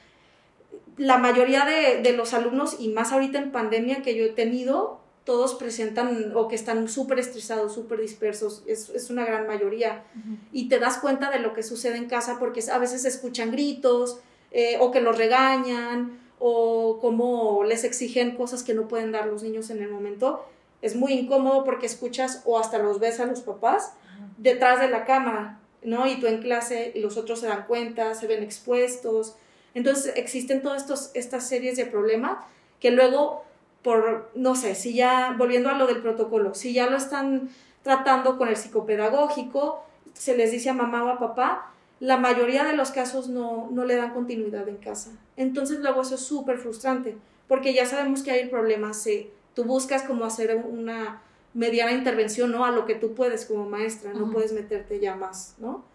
la 0.98 1.18
mayoría 1.18 1.66
de, 1.66 2.02
de 2.02 2.14
los 2.14 2.34
alumnos, 2.34 2.78
y 2.80 2.90
más 2.90 3.12
ahorita 3.12 3.38
en 3.40 3.52
pandemia 3.52 4.02
que 4.02 4.16
yo 4.16 4.26
he 4.26 4.30
tenido, 4.30 5.00
todos 5.24 5.54
presentan 5.54 6.32
o 6.36 6.48
que 6.48 6.56
están 6.56 6.90
súper 6.90 7.20
estresados, 7.20 7.76
súper 7.76 8.02
dispersos, 8.02 8.64
es, 8.66 8.90
es 8.90 9.12
una 9.12 9.24
gran 9.24 9.46
mayoría 9.46 10.04
y 10.52 10.68
te 10.68 10.80
das 10.80 10.98
cuenta 10.98 11.30
de 11.30 11.38
lo 11.40 11.54
que 11.54 11.62
sucede 11.62 11.98
en 11.98 12.06
casa 12.08 12.40
porque 12.40 12.64
a 12.72 12.78
veces 12.80 13.04
se 13.04 13.08
escuchan 13.10 13.52
gritos 13.52 14.20
eh, 14.52 14.78
o 14.80 14.90
que 14.90 15.00
los 15.00 15.16
regañan 15.18 16.18
o 16.44 16.98
como 17.00 17.64
les 17.64 17.84
exigen 17.84 18.36
cosas 18.36 18.64
que 18.64 18.74
no 18.74 18.88
pueden 18.88 19.12
dar 19.12 19.28
los 19.28 19.44
niños 19.44 19.70
en 19.70 19.84
el 19.84 19.90
momento. 19.90 20.44
Es 20.82 20.96
muy 20.96 21.14
incómodo 21.14 21.64
porque 21.64 21.86
escuchas 21.86 22.42
o 22.46 22.58
hasta 22.58 22.80
los 22.80 23.00
ves 23.00 23.20
a 23.20 23.28
los 23.28 23.42
papás 23.42 23.94
detrás 24.38 24.80
de 24.80 24.90
la 24.90 25.06
cámara, 25.06 25.60
¿no? 25.84 26.08
Y 26.08 26.20
tú 26.20 26.26
en 26.26 26.42
clase 26.42 26.94
y 26.96 27.00
los 27.00 27.16
otros 27.16 27.42
se 27.42 27.48
dan 27.48 27.66
cuenta, 27.68 28.16
se 28.16 28.26
ven 28.26 28.42
expuestos. 28.42 29.36
Entonces 29.76 30.14
existen 30.16 30.64
todas 30.64 30.82
estos, 30.82 31.12
estas 31.14 31.48
series 31.48 31.78
de 31.78 31.86
problemas 31.86 32.40
que 32.80 32.90
luego, 32.90 33.44
por, 33.84 34.32
no 34.34 34.56
sé, 34.56 34.74
si 34.74 34.96
ya, 34.96 35.36
volviendo 35.38 35.70
a 35.70 35.74
lo 35.74 35.86
del 35.86 36.02
protocolo, 36.02 36.56
si 36.56 36.74
ya 36.74 36.90
lo 36.90 36.98
están 36.98 37.52
tratando 37.84 38.40
con 38.40 38.48
el 38.50 38.58
psicopedagógico, 38.58 39.84
se 40.14 40.36
les 40.36 40.52
dice 40.52 40.72
a 40.72 40.74
mamá 40.74 41.04
o 41.04 41.10
a 41.10 41.20
papá, 41.20 41.72
la 42.02 42.18
mayoría 42.18 42.64
de 42.64 42.76
los 42.76 42.90
casos 42.90 43.30
no, 43.30 43.70
no 43.72 43.86
le 43.86 43.96
dan 43.96 44.12
continuidad 44.12 44.68
en 44.68 44.78
casa. 44.78 45.12
Entonces 45.38 45.80
luego 45.80 46.02
eso 46.02 46.16
es 46.16 46.22
súper 46.22 46.58
frustrante, 46.58 47.16
porque 47.48 47.76
ya 47.76 47.86
sabemos 47.86 48.24
que 48.24 48.32
hay 48.32 48.50
problemas, 48.50 49.08
tú 49.54 49.64
buscas 49.66 50.02
como 50.02 50.26
hacer 50.26 50.56
una 50.68 51.22
mediana 51.54 51.92
intervención, 51.92 52.52
¿no? 52.52 52.66
A 52.66 52.72
lo 52.72 52.88
que 52.88 52.96
tú 52.96 53.14
puedes 53.14 53.46
como 53.46 53.70
maestra, 53.70 54.14
no 54.14 54.32
puedes 54.32 54.52
meterte 54.52 55.00
ya 55.00 55.16
más, 55.16 55.54
¿no? 55.60 55.86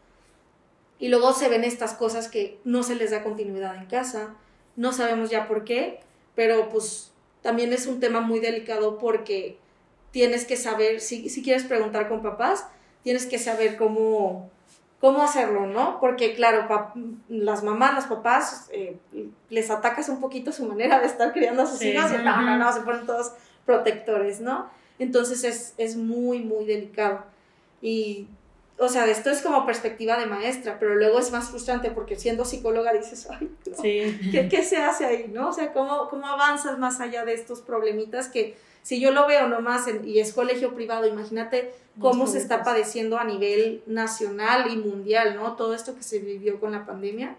Y 1.00 1.08
luego 1.08 1.32
se 1.32 1.48
ven 1.48 1.64
estas 1.64 1.94
cosas 1.94 2.28
que 2.28 2.60
no 2.64 2.84
se 2.84 2.94
les 2.94 3.10
da 3.10 3.25
continuidad 3.25 3.75
en 3.75 3.86
casa, 3.86 4.36
no 4.76 4.92
sabemos 4.92 5.28
ya 5.28 5.48
por 5.48 5.64
qué, 5.64 5.98
pero 6.36 6.68
pues 6.68 7.10
también 7.42 7.72
es 7.72 7.88
un 7.88 7.98
tema 7.98 8.20
muy 8.20 8.38
delicado 8.38 8.98
porque 8.98 9.58
tienes 10.12 10.44
que 10.44 10.56
saber, 10.56 11.00
si, 11.00 11.28
si 11.30 11.42
quieres 11.42 11.64
preguntar 11.64 12.08
con 12.08 12.22
papás, 12.22 12.64
tienes 13.02 13.26
que 13.26 13.40
saber 13.40 13.76
cómo, 13.76 14.50
cómo 15.06 15.22
hacerlo, 15.22 15.66
¿no? 15.66 16.00
Porque 16.00 16.34
claro, 16.34 16.66
las 17.28 17.62
mamás, 17.62 17.94
los 17.94 18.06
papás, 18.06 18.68
eh, 18.72 18.96
les 19.50 19.70
atacas 19.70 20.08
un 20.08 20.20
poquito 20.20 20.50
su 20.50 20.66
manera 20.66 20.98
de 20.98 21.06
estar 21.06 21.32
criando 21.32 21.62
a 21.62 21.66
sus 21.66 21.80
hijos 21.80 22.10
y 22.10 22.25
no, 22.25 22.42
no, 22.42 22.58
no, 22.58 22.72
se 22.72 22.80
ponen 22.80 23.06
todos 23.06 23.30
protectores, 23.64 24.40
¿no? 24.40 24.68
Entonces 24.98 25.44
es, 25.44 25.75
es 25.78 25.96
muy, 25.96 26.40
muy 26.40 26.64
delicado. 26.64 27.22
Y 27.80 28.26
o 28.78 28.88
sea, 28.88 29.06
esto 29.06 29.30
es 29.30 29.42
como 29.42 29.64
perspectiva 29.64 30.18
de 30.18 30.26
maestra, 30.26 30.80
pero 30.80 30.96
luego 30.96 31.20
es 31.20 31.30
más 31.30 31.50
frustrante 31.50 31.92
porque 31.92 32.16
siendo 32.16 32.44
psicóloga 32.44 32.92
dices, 32.92 33.28
ay, 33.30 33.48
¿qué, 34.32 34.48
¿qué, 34.50 34.62
se 34.64 34.78
hace 34.78 35.04
ahí? 35.04 35.30
¿no? 35.32 35.50
O 35.50 35.52
sea, 35.52 35.72
¿cómo, 35.72 36.08
¿cómo 36.08 36.26
avanzas 36.26 36.80
más 36.80 36.98
allá 36.98 37.25
de 37.25 37.34
estos 37.34 37.60
problemitas 37.60 38.26
que 38.26 38.56
si 38.87 39.00
yo 39.00 39.11
lo 39.11 39.26
veo 39.26 39.49
nomás 39.49 39.88
en, 39.88 40.07
y 40.07 40.21
es 40.21 40.33
colegio 40.33 40.73
privado, 40.76 41.09
imagínate 41.09 41.75
cómo 41.99 42.28
se 42.28 42.38
está 42.38 42.62
padeciendo 42.62 43.19
a 43.19 43.25
nivel 43.25 43.83
nacional 43.87 44.71
y 44.71 44.76
mundial, 44.76 45.35
¿no? 45.35 45.55
Todo 45.57 45.75
esto 45.75 45.97
que 45.97 46.05
se 46.05 46.21
vivió 46.21 46.61
con 46.61 46.71
la 46.71 46.87
pandemia 46.87 47.35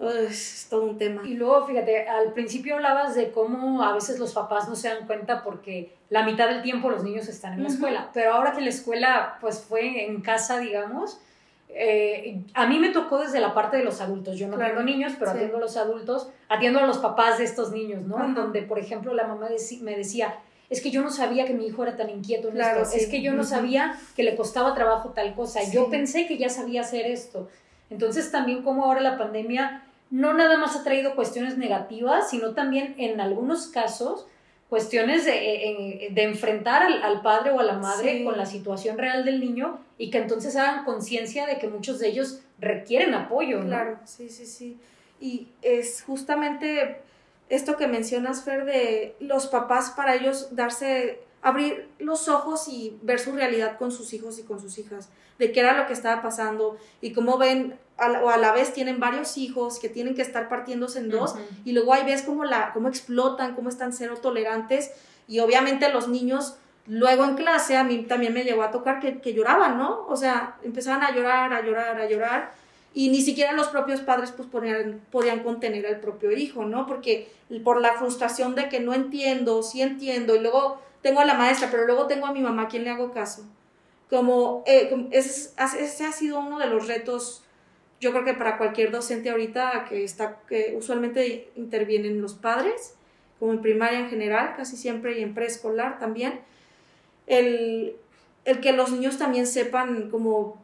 es 0.00 0.68
todo 0.70 0.84
un 0.84 0.96
tema. 0.96 1.20
Y 1.26 1.34
luego, 1.34 1.66
fíjate, 1.66 2.08
al 2.08 2.32
principio 2.32 2.76
hablabas 2.76 3.14
de 3.14 3.30
cómo 3.30 3.82
a 3.82 3.92
veces 3.92 4.18
los 4.18 4.32
papás 4.32 4.70
no 4.70 4.74
se 4.74 4.88
dan 4.88 5.06
cuenta 5.06 5.42
porque 5.42 5.92
la 6.08 6.24
mitad 6.24 6.48
del 6.48 6.62
tiempo 6.62 6.88
los 6.88 7.04
niños 7.04 7.28
están 7.28 7.52
en 7.52 7.64
la 7.64 7.68
escuela, 7.68 8.08
pero 8.14 8.32
ahora 8.32 8.52
que 8.52 8.62
la 8.62 8.70
escuela 8.70 9.36
pues 9.42 9.60
fue 9.60 10.06
en 10.06 10.22
casa, 10.22 10.58
digamos, 10.60 11.20
eh, 11.68 12.40
a 12.54 12.66
mí 12.66 12.78
me 12.78 12.90
tocó 12.90 13.18
desde 13.18 13.40
la 13.40 13.52
parte 13.54 13.76
de 13.76 13.84
los 13.84 14.00
adultos. 14.00 14.38
Yo 14.38 14.48
no 14.48 14.56
tengo 14.56 14.82
niños, 14.82 15.14
pero 15.18 15.32
atiendo 15.32 15.58
a 15.58 15.60
los 15.60 15.76
adultos, 15.76 16.30
atiendo 16.48 16.78
a 16.78 16.86
los 16.86 16.98
papás 16.98 17.38
de 17.38 17.44
estos 17.44 17.72
niños, 17.72 18.02
¿no? 18.02 18.24
En 18.24 18.34
donde, 18.34 18.62
por 18.62 18.78
ejemplo, 18.78 19.14
la 19.14 19.26
mamá 19.26 19.48
me 19.82 19.96
decía, 19.96 20.38
es 20.70 20.80
que 20.80 20.90
yo 20.90 21.02
no 21.02 21.10
sabía 21.10 21.44
que 21.44 21.54
mi 21.54 21.66
hijo 21.66 21.82
era 21.82 21.96
tan 21.96 22.10
inquieto 22.10 22.48
en 22.48 22.60
esto, 22.60 22.96
es 22.96 23.06
que 23.06 23.22
yo 23.22 23.32
no 23.34 23.44
sabía 23.44 23.98
que 24.16 24.22
le 24.22 24.36
costaba 24.36 24.74
trabajo 24.74 25.10
tal 25.10 25.34
cosa, 25.34 25.60
yo 25.70 25.90
pensé 25.90 26.26
que 26.26 26.38
ya 26.38 26.48
sabía 26.48 26.80
hacer 26.80 27.06
esto. 27.06 27.48
Entonces 27.90 28.32
también 28.32 28.62
como 28.62 28.84
ahora 28.84 29.00
la 29.00 29.16
pandemia 29.16 29.84
no 30.10 30.34
nada 30.34 30.56
más 30.56 30.76
ha 30.76 30.84
traído 30.84 31.14
cuestiones 31.14 31.58
negativas, 31.58 32.30
sino 32.30 32.54
también 32.54 32.94
en 32.98 33.20
algunos 33.20 33.68
casos 33.68 34.26
cuestiones 34.68 35.24
de, 35.24 35.34
eh, 35.34 36.08
de 36.10 36.22
enfrentar 36.22 36.82
al, 36.82 37.22
padre 37.22 37.52
o 37.52 37.60
a 37.60 37.62
la 37.62 37.78
madre 37.78 38.24
con 38.24 38.36
la 38.36 38.46
situación 38.46 38.98
real 38.98 39.24
del 39.24 39.40
niño 39.40 39.78
y 39.96 40.10
que 40.10 40.18
entonces 40.18 40.56
hagan 40.56 40.84
conciencia 40.84 41.46
de 41.46 41.58
que 41.58 41.68
muchos 41.68 41.98
de 41.98 42.08
ellos 42.08 42.40
requieren 42.58 43.14
apoyo. 43.14 43.62
Claro, 43.62 43.98
sí, 44.04 44.28
sí, 44.28 44.46
sí. 44.46 44.76
Y 45.20 45.48
es 45.62 46.02
justamente 46.02 47.00
esto 47.48 47.76
que 47.76 47.86
mencionas, 47.86 48.44
Fer, 48.44 48.64
de 48.64 49.14
los 49.20 49.46
papás 49.46 49.92
para 49.96 50.16
ellos 50.16 50.54
darse 50.56 51.20
abrir 51.42 51.88
los 51.98 52.28
ojos 52.28 52.68
y 52.68 52.98
ver 53.02 53.18
su 53.18 53.32
realidad 53.32 53.78
con 53.78 53.92
sus 53.92 54.12
hijos 54.12 54.38
y 54.38 54.42
con 54.42 54.60
sus 54.60 54.78
hijas, 54.78 55.08
de 55.38 55.52
qué 55.52 55.60
era 55.60 55.76
lo 55.76 55.86
que 55.86 55.92
estaba 55.92 56.22
pasando 56.22 56.76
y 57.00 57.12
cómo 57.12 57.38
ven, 57.38 57.78
o 57.98 58.30
a 58.30 58.36
la 58.36 58.52
vez 58.52 58.72
tienen 58.72 59.00
varios 59.00 59.36
hijos 59.38 59.78
que 59.78 59.88
tienen 59.88 60.14
que 60.14 60.22
estar 60.22 60.48
partiéndose 60.48 60.98
en 60.98 61.10
dos 61.10 61.34
y 61.64 61.72
luego 61.72 61.92
ahí 61.92 62.04
ves 62.04 62.22
cómo, 62.22 62.44
la, 62.44 62.72
cómo 62.72 62.88
explotan, 62.88 63.54
cómo 63.54 63.68
están 63.68 63.92
cero 63.92 64.16
tolerantes 64.20 64.90
y 65.28 65.38
obviamente 65.40 65.90
los 65.90 66.08
niños 66.08 66.56
luego 66.86 67.24
en 67.24 67.34
clase 67.34 67.76
a 67.76 67.84
mí 67.84 68.02
también 68.02 68.32
me 68.32 68.44
llegó 68.44 68.62
a 68.62 68.70
tocar 68.70 69.00
que, 69.00 69.20
que 69.20 69.34
lloraban, 69.34 69.76
¿no? 69.76 70.06
O 70.08 70.16
sea, 70.16 70.56
empezaban 70.62 71.02
a 71.02 71.14
llorar, 71.14 71.52
a 71.52 71.62
llorar, 71.62 72.00
a 72.00 72.08
llorar 72.08 72.52
y 72.96 73.10
ni 73.10 73.20
siquiera 73.20 73.52
los 73.52 73.68
propios 73.68 74.00
padres 74.00 74.32
pues 74.32 74.48
podían, 74.48 75.02
podían 75.10 75.42
contener 75.42 75.86
al 75.86 76.00
propio 76.00 76.32
hijo, 76.32 76.64
¿no? 76.64 76.86
Porque 76.86 77.28
por 77.62 77.80
la 77.82 77.92
frustración 77.92 78.54
de 78.54 78.70
que 78.70 78.80
no 78.80 78.94
entiendo, 78.94 79.62
sí 79.62 79.82
entiendo 79.82 80.34
y 80.34 80.40
luego 80.40 80.80
tengo 81.06 81.20
a 81.20 81.24
la 81.24 81.34
maestra, 81.34 81.68
pero 81.70 81.86
luego 81.86 82.08
tengo 82.08 82.26
a 82.26 82.32
mi 82.32 82.40
mamá, 82.40 82.62
¿a 82.62 82.68
quién 82.68 82.82
le 82.82 82.90
hago 82.90 83.12
caso? 83.12 83.46
Como, 84.10 84.64
eh, 84.66 85.06
ese, 85.12 85.52
ha 85.56 86.12
sido 86.12 86.40
uno 86.40 86.58
de 86.58 86.66
los 86.66 86.88
retos, 86.88 87.44
yo 88.00 88.10
creo 88.10 88.24
que 88.24 88.34
para 88.34 88.58
cualquier 88.58 88.90
docente 88.90 89.30
ahorita 89.30 89.86
que 89.88 90.02
está, 90.02 90.40
que 90.48 90.74
usualmente 90.76 91.52
intervienen 91.54 92.20
los 92.20 92.34
padres, 92.34 92.94
como 93.38 93.52
en 93.52 93.62
primaria 93.62 94.00
en 94.00 94.10
general, 94.10 94.54
casi 94.56 94.76
siempre, 94.76 95.20
y 95.20 95.22
en 95.22 95.32
preescolar 95.32 96.00
también, 96.00 96.40
el, 97.28 97.94
el 98.44 98.60
que 98.60 98.72
los 98.72 98.90
niños 98.90 99.16
también 99.16 99.46
sepan 99.46 100.10
como 100.10 100.60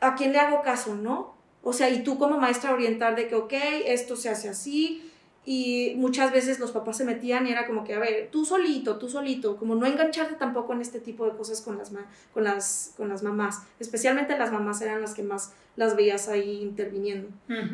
a 0.00 0.14
quién 0.14 0.32
le 0.32 0.38
hago 0.38 0.62
caso, 0.62 0.94
¿no? 0.94 1.34
O 1.62 1.74
sea, 1.74 1.90
y 1.90 2.02
tú 2.02 2.16
como 2.16 2.38
maestra 2.38 2.72
orientar 2.72 3.14
de 3.14 3.28
que, 3.28 3.34
ok, 3.34 3.52
esto 3.84 4.16
se 4.16 4.30
hace 4.30 4.48
así, 4.48 5.07
y 5.44 5.94
muchas 5.96 6.30
veces 6.30 6.58
los 6.58 6.72
papás 6.72 6.98
se 6.98 7.04
metían 7.04 7.46
y 7.46 7.52
era 7.52 7.66
como 7.66 7.84
que, 7.84 7.94
a 7.94 7.98
ver, 7.98 8.28
tú 8.30 8.44
solito, 8.44 8.98
tú 8.98 9.08
solito, 9.08 9.56
como 9.56 9.74
no 9.74 9.86
engancharte 9.86 10.34
tampoco 10.34 10.74
en 10.74 10.82
este 10.82 11.00
tipo 11.00 11.24
de 11.24 11.36
cosas 11.36 11.62
con 11.62 11.78
las, 11.78 11.90
con 12.34 12.44
las, 12.44 12.92
con 12.96 13.08
las 13.08 13.22
mamás. 13.22 13.62
Especialmente 13.80 14.36
las 14.36 14.52
mamás 14.52 14.82
eran 14.82 15.00
las 15.00 15.14
que 15.14 15.22
más 15.22 15.54
las 15.76 15.96
veías 15.96 16.28
ahí 16.28 16.60
interviniendo. 16.60 17.28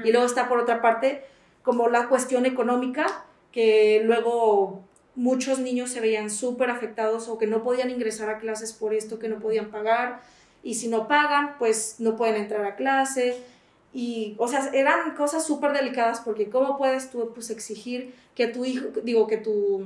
Y 0.04 0.12
luego 0.12 0.24
está 0.24 0.48
por 0.48 0.60
otra 0.60 0.80
parte 0.80 1.24
como 1.62 1.88
la 1.88 2.08
cuestión 2.08 2.46
económica, 2.46 3.06
que 3.50 4.02
luego 4.04 4.84
muchos 5.16 5.58
niños 5.58 5.90
se 5.90 6.00
veían 6.00 6.30
súper 6.30 6.70
afectados 6.70 7.28
o 7.28 7.38
que 7.38 7.46
no 7.46 7.62
podían 7.62 7.90
ingresar 7.90 8.28
a 8.28 8.38
clases 8.38 8.72
por 8.72 8.94
esto, 8.94 9.18
que 9.18 9.28
no 9.28 9.40
podían 9.40 9.70
pagar. 9.70 10.20
Y 10.62 10.74
si 10.74 10.88
no 10.88 11.08
pagan, 11.08 11.56
pues 11.58 11.96
no 11.98 12.16
pueden 12.16 12.36
entrar 12.36 12.64
a 12.64 12.76
clase 12.76 13.42
y, 13.94 14.34
o 14.38 14.48
sea, 14.48 14.70
eran 14.74 15.14
cosas 15.14 15.46
súper 15.46 15.72
delicadas 15.72 16.20
porque 16.20 16.50
¿cómo 16.50 16.76
puedes 16.76 17.10
tú 17.10 17.30
pues, 17.32 17.50
exigir 17.50 18.12
que 18.34 18.48
tu 18.48 18.64
hijo, 18.64 18.86
digo, 19.04 19.28
que 19.28 19.36
tu, 19.36 19.84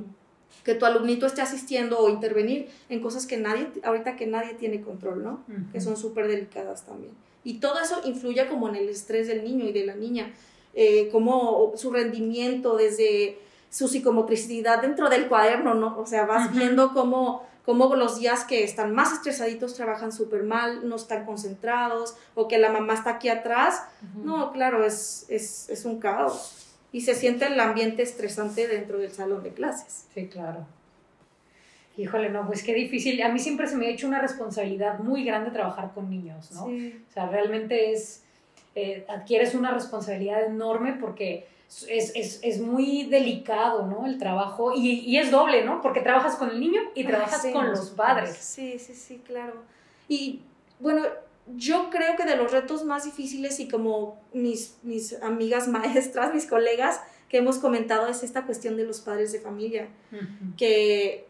que 0.65 0.75
tu 0.75 0.87
alumnito 0.87 1.27
esté 1.27 1.43
asistiendo 1.43 1.99
o 1.99 2.09
intervenir 2.09 2.69
en 2.89 3.01
cosas 3.01 3.27
que 3.27 3.37
nadie, 3.37 3.69
ahorita 3.85 4.17
que 4.17 4.27
nadie 4.27 4.55
tiene 4.55 4.81
control, 4.81 5.23
¿no? 5.23 5.45
Que 5.73 5.83
son 5.83 5.99
súper 5.99 6.27
delicadas 6.27 6.87
también. 6.87 7.13
Y 7.45 7.61
todo 7.61 7.81
eso 7.81 8.01
influye 8.05 8.47
como 8.49 8.69
en 8.71 8.77
el 8.77 8.89
estrés 8.89 9.29
del 9.29 9.45
niño 9.45 9.67
y 9.67 9.73
de 9.73 9.85
la 9.85 9.95
niña, 9.95 10.33
eh, 10.75 11.11
como 11.13 11.73
su 11.77 11.91
rendimiento 11.93 12.77
desde 12.77 13.39
su 13.71 13.89
psicomotricidad 13.89 14.81
dentro 14.81 15.11
del 15.11 15.29
cuaderno, 15.29 15.75
¿no? 15.75 15.99
O 15.99 16.07
sea, 16.07 16.25
vas 16.25 16.55
viendo 16.55 16.95
cómo 16.95 17.48
como 17.69 17.95
los 17.97 18.19
días 18.19 18.45
que 18.45 18.65
están 18.65 18.95
más 18.95 19.13
estresaditos 19.13 19.75
trabajan 19.75 20.11
súper 20.11 20.43
mal, 20.43 20.89
no 20.89 20.97
están 20.97 21.27
concentrados, 21.27 22.17
o 22.35 22.49
que 22.49 22.57
la 22.57 22.73
mamá 22.73 22.95
está 22.95 23.11
aquí 23.11 23.29
atrás. 23.29 23.83
No, 24.25 24.53
claro, 24.53 24.87
es, 24.87 25.27
es, 25.29 25.69
es, 25.69 25.85
un 25.85 26.01
caos. 26.01 26.67
Y 26.93 27.03
se 27.03 27.15
siente 27.15 27.45
el 27.45 27.61
ambiente 27.61 28.03
estresante 28.03 28.67
dentro 28.69 28.97
del 28.97 29.13
salón 29.13 29.43
de 29.43 29.51
clases. 29.51 30.07
Sí, 30.15 30.29
claro. 30.29 30.67
Híjole, 31.99 32.31
no, 32.31 32.47
pues 32.47 32.63
qué 32.63 32.73
difícil. 32.73 33.21
A 33.21 33.29
mí 33.29 33.39
siempre 33.39 33.67
se 33.67 33.77
me 33.77 33.89
ha 33.89 33.91
hecho 33.91 34.09
una 34.09 34.23
responsabilidad 34.23 35.01
muy 35.01 35.23
grande 35.27 35.51
trabajar 35.51 35.93
con 35.93 36.09
niños, 36.09 36.51
¿no? 36.53 36.69
Sí. 36.69 37.05
O 37.07 37.13
sea, 37.13 37.29
realmente 37.29 37.93
es, 37.93 38.23
eh, 38.77 39.05
adquieres 39.11 39.55
una 39.55 39.73
responsabilidad 39.73 40.43
enorme 40.43 40.95
porque 40.95 41.47
es, 41.69 42.13
es, 42.15 42.41
es, 42.43 42.61
muy 42.61 43.05
delicado, 43.05 43.87
¿no? 43.87 44.07
El 44.07 44.19
trabajo, 44.19 44.73
y, 44.75 45.01
y, 45.01 45.19
es 45.19 45.31
doble, 45.31 45.65
¿no? 45.65 45.83
Porque 45.83 46.01
trabajas 46.01 46.37
con 46.37 46.51
el 46.51 46.61
niño 46.61 46.81
y 46.95 47.05
trabajas 47.05 47.47
con 47.53 47.69
los 47.69 47.91
padres. 47.91 48.37
Sí, 48.37 48.79
sí, 48.79 48.95
sí, 48.95 49.23
claro. 49.27 49.63
Y 50.09 50.41
bueno, 50.81 51.03
yo 51.57 51.91
creo 51.91 52.17
que 52.17 52.25
de 52.25 52.37
los 52.37 52.53
retos 52.53 52.85
más 52.85 53.05
difíciles 53.05 53.61
y 53.61 53.69
como 53.69 54.19
mis, 54.33 54.79
mis 54.83 55.23
amigas 55.23 55.69
maestras, 55.69 56.33
mis 56.33 56.47
colegas 56.47 57.01
que 57.29 57.39
hemos 57.39 57.59
comentado 57.59 58.09
es 58.09 58.23
esta 58.23 58.47
cuestión 58.47 58.77
de 58.77 58.85
los 58.85 59.01
padres 59.01 59.33
de 59.33 59.41
familia, 59.41 59.89
que, 60.57 61.27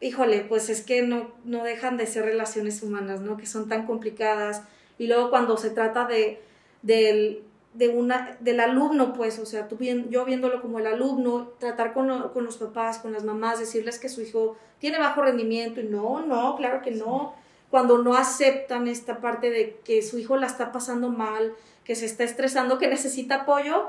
híjole, 0.00 0.40
pues 0.40 0.70
es 0.70 0.80
que 0.80 1.02
no, 1.02 1.30
no 1.44 1.62
dejan 1.62 1.98
de 1.98 2.06
ser 2.06 2.24
relaciones 2.24 2.82
humanas, 2.82 3.20
¿no? 3.20 3.36
Que 3.36 3.44
son 3.44 3.68
tan 3.68 3.84
complicadas. 3.84 4.62
Y 4.98 5.08
luego 5.08 5.28
cuando 5.28 5.58
se 5.58 5.68
trata 5.68 6.06
de, 6.06 6.40
del 6.80 7.42
de 7.76 7.88
una, 7.88 8.36
del 8.40 8.60
alumno, 8.60 9.12
pues, 9.12 9.38
o 9.38 9.44
sea, 9.44 9.68
tú 9.68 9.76
yo 9.78 10.24
viéndolo 10.24 10.62
como 10.62 10.78
el 10.78 10.86
alumno, 10.86 11.52
tratar 11.58 11.92
con, 11.92 12.30
con, 12.30 12.44
los 12.44 12.56
papás, 12.56 12.98
con 12.98 13.12
las 13.12 13.22
mamás, 13.22 13.58
decirles 13.58 13.98
que 13.98 14.08
su 14.08 14.22
hijo 14.22 14.56
tiene 14.78 14.98
bajo 14.98 15.22
rendimiento 15.22 15.80
y 15.80 15.84
no, 15.84 16.24
no, 16.24 16.56
claro 16.56 16.80
que 16.80 16.90
no. 16.90 17.34
Cuando 17.70 17.98
no 17.98 18.14
aceptan 18.14 18.88
esta 18.88 19.20
parte 19.20 19.50
de 19.50 19.78
que 19.84 20.00
su 20.00 20.18
hijo 20.18 20.36
la 20.36 20.46
está 20.46 20.72
pasando 20.72 21.10
mal, 21.10 21.52
que 21.84 21.94
se 21.94 22.06
está 22.06 22.24
estresando, 22.24 22.78
que 22.78 22.88
necesita 22.88 23.42
apoyo, 23.42 23.88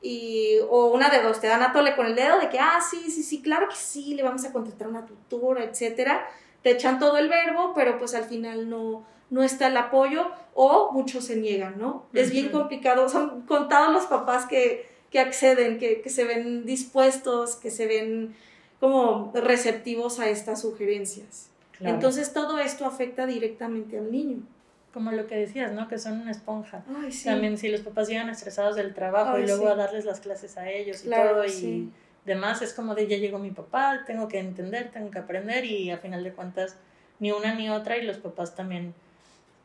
y, 0.00 0.58
o 0.70 0.86
una 0.86 1.10
de 1.10 1.22
dos, 1.22 1.40
te 1.40 1.46
dan 1.48 1.62
a 1.62 1.72
tole 1.72 1.94
con 1.94 2.06
el 2.06 2.14
dedo 2.14 2.38
de 2.38 2.48
que, 2.48 2.58
ah, 2.58 2.80
sí, 2.80 3.10
sí, 3.10 3.22
sí, 3.22 3.42
claro 3.42 3.68
que 3.68 3.76
sí, 3.76 4.14
le 4.14 4.22
vamos 4.22 4.44
a 4.44 4.52
contratar 4.52 4.88
una 4.88 5.04
tutora, 5.04 5.64
etcétera. 5.64 6.26
Te 6.62 6.70
echan 6.70 6.98
todo 6.98 7.18
el 7.18 7.28
verbo, 7.28 7.72
pero 7.74 7.98
pues 7.98 8.14
al 8.14 8.24
final 8.24 8.70
no, 8.70 9.04
no 9.30 9.42
está 9.42 9.68
el 9.68 9.76
apoyo 9.76 10.30
o 10.54 10.92
muchos 10.92 11.24
se 11.24 11.36
niegan, 11.36 11.78
¿no? 11.78 12.06
Es 12.12 12.30
bien 12.30 12.50
complicado, 12.50 13.08
son 13.08 13.42
contados 13.42 13.92
los 13.92 14.06
papás 14.06 14.46
que, 14.46 14.88
que 15.10 15.20
acceden, 15.20 15.78
que, 15.78 16.00
que 16.00 16.10
se 16.10 16.24
ven 16.24 16.64
dispuestos, 16.64 17.56
que 17.56 17.70
se 17.70 17.86
ven 17.86 18.34
como 18.80 19.32
receptivos 19.34 20.20
a 20.20 20.28
estas 20.28 20.60
sugerencias. 20.60 21.50
Entonces 21.80 22.32
todo 22.32 22.58
esto 22.58 22.86
afecta 22.86 23.26
directamente 23.26 23.98
al 23.98 24.10
niño. 24.10 24.38
Como 24.94 25.12
lo 25.12 25.26
que 25.26 25.36
decías, 25.36 25.72
¿no? 25.72 25.88
Que 25.88 25.98
son 25.98 26.22
una 26.22 26.30
esponja. 26.30 26.82
También 27.24 27.58
si 27.58 27.68
los 27.68 27.82
papás 27.82 28.08
llegan 28.08 28.30
estresados 28.30 28.76
del 28.76 28.94
trabajo 28.94 29.38
y 29.38 29.46
luego 29.46 29.68
a 29.68 29.74
darles 29.74 30.06
las 30.06 30.20
clases 30.20 30.56
a 30.56 30.70
ellos 30.70 31.04
y 31.04 31.10
todo 31.10 31.44
y 31.44 31.90
demás, 32.24 32.62
es 32.62 32.72
como 32.72 32.94
de 32.94 33.06
ya 33.06 33.18
llegó 33.18 33.38
mi 33.38 33.50
papá, 33.50 34.04
tengo 34.06 34.26
que 34.26 34.38
entender, 34.38 34.90
tengo 34.90 35.10
que 35.10 35.18
aprender 35.18 35.66
y 35.66 35.90
a 35.90 35.98
final 35.98 36.24
de 36.24 36.32
cuentas 36.32 36.76
ni 37.18 37.30
una 37.30 37.54
ni 37.54 37.68
otra 37.68 37.98
y 37.98 38.02
los 38.06 38.16
papás 38.16 38.54
también 38.54 38.94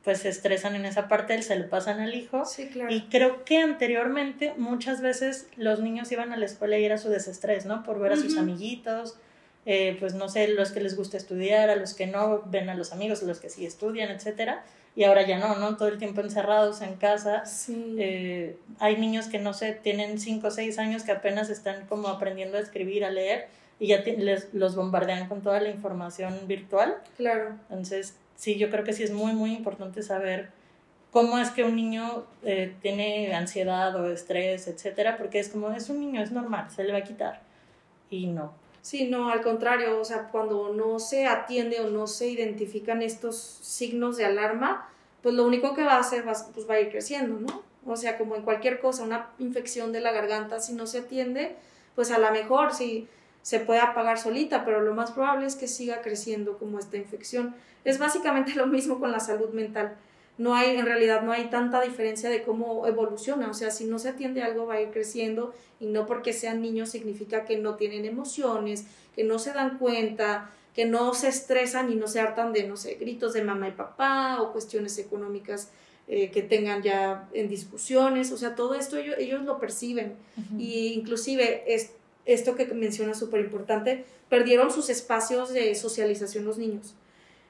pues 0.04 0.20
se 0.20 0.30
estresan 0.30 0.76
en 0.76 0.86
esa 0.86 1.08
parte, 1.08 1.40
se 1.42 1.56
lo 1.56 1.70
pasan 1.70 2.00
al 2.00 2.16
hijo. 2.16 2.46
Sí, 2.46 2.68
claro. 2.68 2.94
Y 2.94 3.02
creo 3.04 3.46
que 3.46 3.60
anteriormente 3.60 4.54
muchas 4.58 5.02
veces 5.02 5.48
los 5.58 5.80
niños 5.80 6.12
iban 6.12 6.34
a 6.34 6.38
la 6.38 6.46
escuela 6.46 6.78
y 6.78 6.86
era 6.86 6.98
su 6.98 7.10
desestrés, 7.10 7.66
¿no? 7.66 7.84
Por 7.84 8.00
ver 8.00 8.14
a 8.14 8.18
sus 8.18 8.38
amiguitos, 8.38 9.18
eh, 9.66 9.96
pues 10.00 10.16
no 10.16 10.28
sé, 10.28 10.48
los 10.48 10.72
que 10.72 10.82
les 10.82 10.96
gusta 10.96 11.18
estudiar, 11.18 11.70
a 11.70 11.76
los 11.76 11.94
que 11.94 12.08
no 12.08 12.42
ven 12.46 12.70
a 12.70 12.76
los 12.76 12.94
amigos, 12.94 13.22
a 13.22 13.26
los 13.26 13.40
que 13.40 13.50
sí 13.50 13.66
estudian, 13.66 14.10
etcétera. 14.10 14.64
Y 14.96 15.04
ahora 15.04 15.26
ya 15.26 15.38
no, 15.38 15.56
¿no? 15.56 15.78
Todo 15.78 15.88
el 15.88 16.00
tiempo 16.00 16.22
encerrados 16.22 16.82
en 16.82 16.96
casa. 16.96 17.46
Sí. 17.46 17.96
Eh, 17.98 18.58
hay 18.80 18.98
niños 18.98 19.28
que 19.28 19.38
no 19.38 19.54
sé, 19.54 19.74
tienen 19.74 20.20
5 20.20 20.48
o 20.48 20.52
6 20.52 20.80
años 20.80 21.04
que 21.04 21.12
apenas 21.12 21.50
están 21.50 21.86
como 21.86 22.08
aprendiendo 22.08 22.58
a 22.58 22.62
escribir, 22.62 23.06
a 23.06 23.12
leer 23.12 23.48
y 23.80 23.88
ya 23.88 24.04
les, 24.04 24.54
los 24.54 24.76
bombardean 24.76 25.28
con 25.28 25.42
toda 25.42 25.62
la 25.62 25.70
información 25.70 26.48
virtual. 26.48 26.98
Claro. 27.18 27.56
Entonces, 27.70 28.16
sí, 28.42 28.58
yo 28.58 28.72
creo 28.72 28.84
que 28.84 28.92
sí 28.92 29.04
es 29.04 29.12
muy, 29.12 29.34
muy 29.34 29.54
importante 29.54 30.02
saber 30.02 30.50
cómo 31.12 31.38
es 31.38 31.52
que 31.52 31.64
un 31.64 31.76
niño 31.76 32.26
eh, 32.42 32.74
tiene 32.82 33.36
ansiedad 33.36 33.96
o 33.96 34.10
estrés, 34.10 34.68
etcétera, 34.68 35.16
porque 35.20 35.40
es 35.40 35.50
como, 35.50 35.70
es 35.70 35.92
un 35.92 36.00
niño, 36.00 36.24
es 36.24 36.32
normal, 36.32 36.72
se 36.72 36.84
le 36.84 36.92
va 36.92 36.98
a 36.98 37.04
quitar. 37.04 37.44
Y 38.10 38.26
no. 38.26 38.52
Sí, 38.82 39.08
no, 39.08 39.30
al 39.30 39.42
contrario, 39.42 40.00
o 40.00 40.04
sea, 40.04 40.30
cuando 40.30 40.74
no 40.74 40.98
se 40.98 41.28
atiende 41.28 41.82
o 41.82 41.92
no 41.92 42.08
se 42.08 42.30
identifican 42.30 43.04
estos 43.04 43.38
signos 43.38 44.18
de 44.18 44.26
alarma, 44.26 44.90
pues 45.22 45.36
lo 45.36 45.46
único 45.46 45.76
que 45.76 45.84
va 45.84 45.98
a 45.98 46.00
hacer 46.00 46.28
va, 46.28 46.34
pues 46.52 46.68
va 46.68 46.74
a 46.74 46.80
ir 46.80 46.90
creciendo, 46.90 47.40
¿no? 47.40 47.62
O 47.86 47.96
sea, 47.96 48.18
como 48.18 48.36
en 48.36 48.42
cualquier 48.42 48.80
cosa, 48.80 49.04
una 49.04 49.30
infección 49.38 49.92
de 49.92 50.00
la 50.00 50.12
garganta, 50.12 50.60
si 50.60 50.74
no 50.74 50.88
se 50.88 50.98
atiende, 50.98 51.58
pues 51.94 52.10
a 52.10 52.18
lo 52.18 52.32
mejor 52.32 52.74
sí 52.74 53.08
se 53.42 53.60
puede 53.60 53.80
apagar 53.80 54.20
solita, 54.20 54.66
pero 54.66 54.82
lo 54.82 54.94
más 54.94 55.12
probable 55.12 55.46
es 55.46 55.56
que 55.56 55.68
siga 55.68 56.02
creciendo 56.02 56.58
como 56.58 56.80
esta 56.80 56.98
infección. 56.98 57.56
Es 57.84 58.00
básicamente 58.00 58.54
lo 58.56 58.68
mismo 58.68 59.00
con 59.00 59.12
la 59.12 59.20
salud 59.20 59.50
mental. 59.50 59.96
No 60.38 60.56
hay, 60.56 60.78
en 60.78 60.86
realidad 60.86 61.22
no 61.22 61.32
hay 61.32 61.50
tanta 61.50 61.82
diferencia 61.82 62.30
de 62.30 62.44
cómo 62.44 62.88
evoluciona. 62.88 63.50
O 63.50 63.54
sea, 63.54 63.70
si 63.70 63.86
no 63.86 64.00
se 64.00 64.10
atiende 64.10 64.42
algo 64.42 64.66
va 64.66 64.76
a 64.76 64.82
ir 64.82 64.90
creciendo 64.90 65.54
y 65.80 65.86
no 65.88 66.08
porque 66.08 66.34
sean 66.34 66.62
niños 66.62 66.90
significa 66.90 67.46
que 67.46 67.58
no 67.58 67.76
tienen 67.76 68.06
emociones, 68.06 68.86
que 69.16 69.24
no 69.24 69.40
se 69.40 69.54
dan 69.54 69.78
cuenta, 69.78 70.50
que 70.74 70.86
no 70.86 71.14
se 71.14 71.28
estresan 71.28 71.92
y 71.92 71.96
no 71.96 72.08
se 72.08 72.22
hartan 72.22 72.54
de, 72.54 72.64
no 72.64 72.78
sé, 72.78 72.96
gritos 72.96 73.34
de 73.34 73.44
mamá 73.44 73.68
y 73.68 73.72
papá 73.72 74.42
o 74.42 74.52
cuestiones 74.52 74.98
económicas 74.98 75.70
eh, 76.08 76.32
que 76.32 76.42
tengan 76.42 76.82
ya 76.82 77.28
en 77.34 77.50
discusiones. 77.50 78.32
O 78.32 78.38
sea, 78.38 78.56
todo 78.56 78.74
esto 78.76 78.98
ellos, 78.98 79.16
ellos 79.20 79.44
lo 79.44 79.60
perciben. 79.60 80.16
Y 80.58 80.94
inclusive 80.94 81.64
es, 81.68 81.92
esto 82.26 82.56
que 82.56 82.66
menciona 82.68 83.14
súper 83.14 83.42
importante, 83.42 84.06
perdieron 84.30 84.72
sus 84.72 84.90
espacios 84.90 85.54
de 85.54 85.76
socialización 85.76 86.46
los 86.46 86.58
niños. 86.58 86.96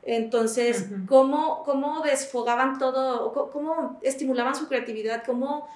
Entonces, 0.04 0.88
¿cómo, 1.08 1.62
¿cómo, 1.64 2.02
desfogaban 2.02 2.80
todo, 2.80 3.32
cómo 3.52 4.00
estimulaban 4.02 4.56
su 4.56 4.68
creatividad, 4.68 5.24
cómo 5.24 5.68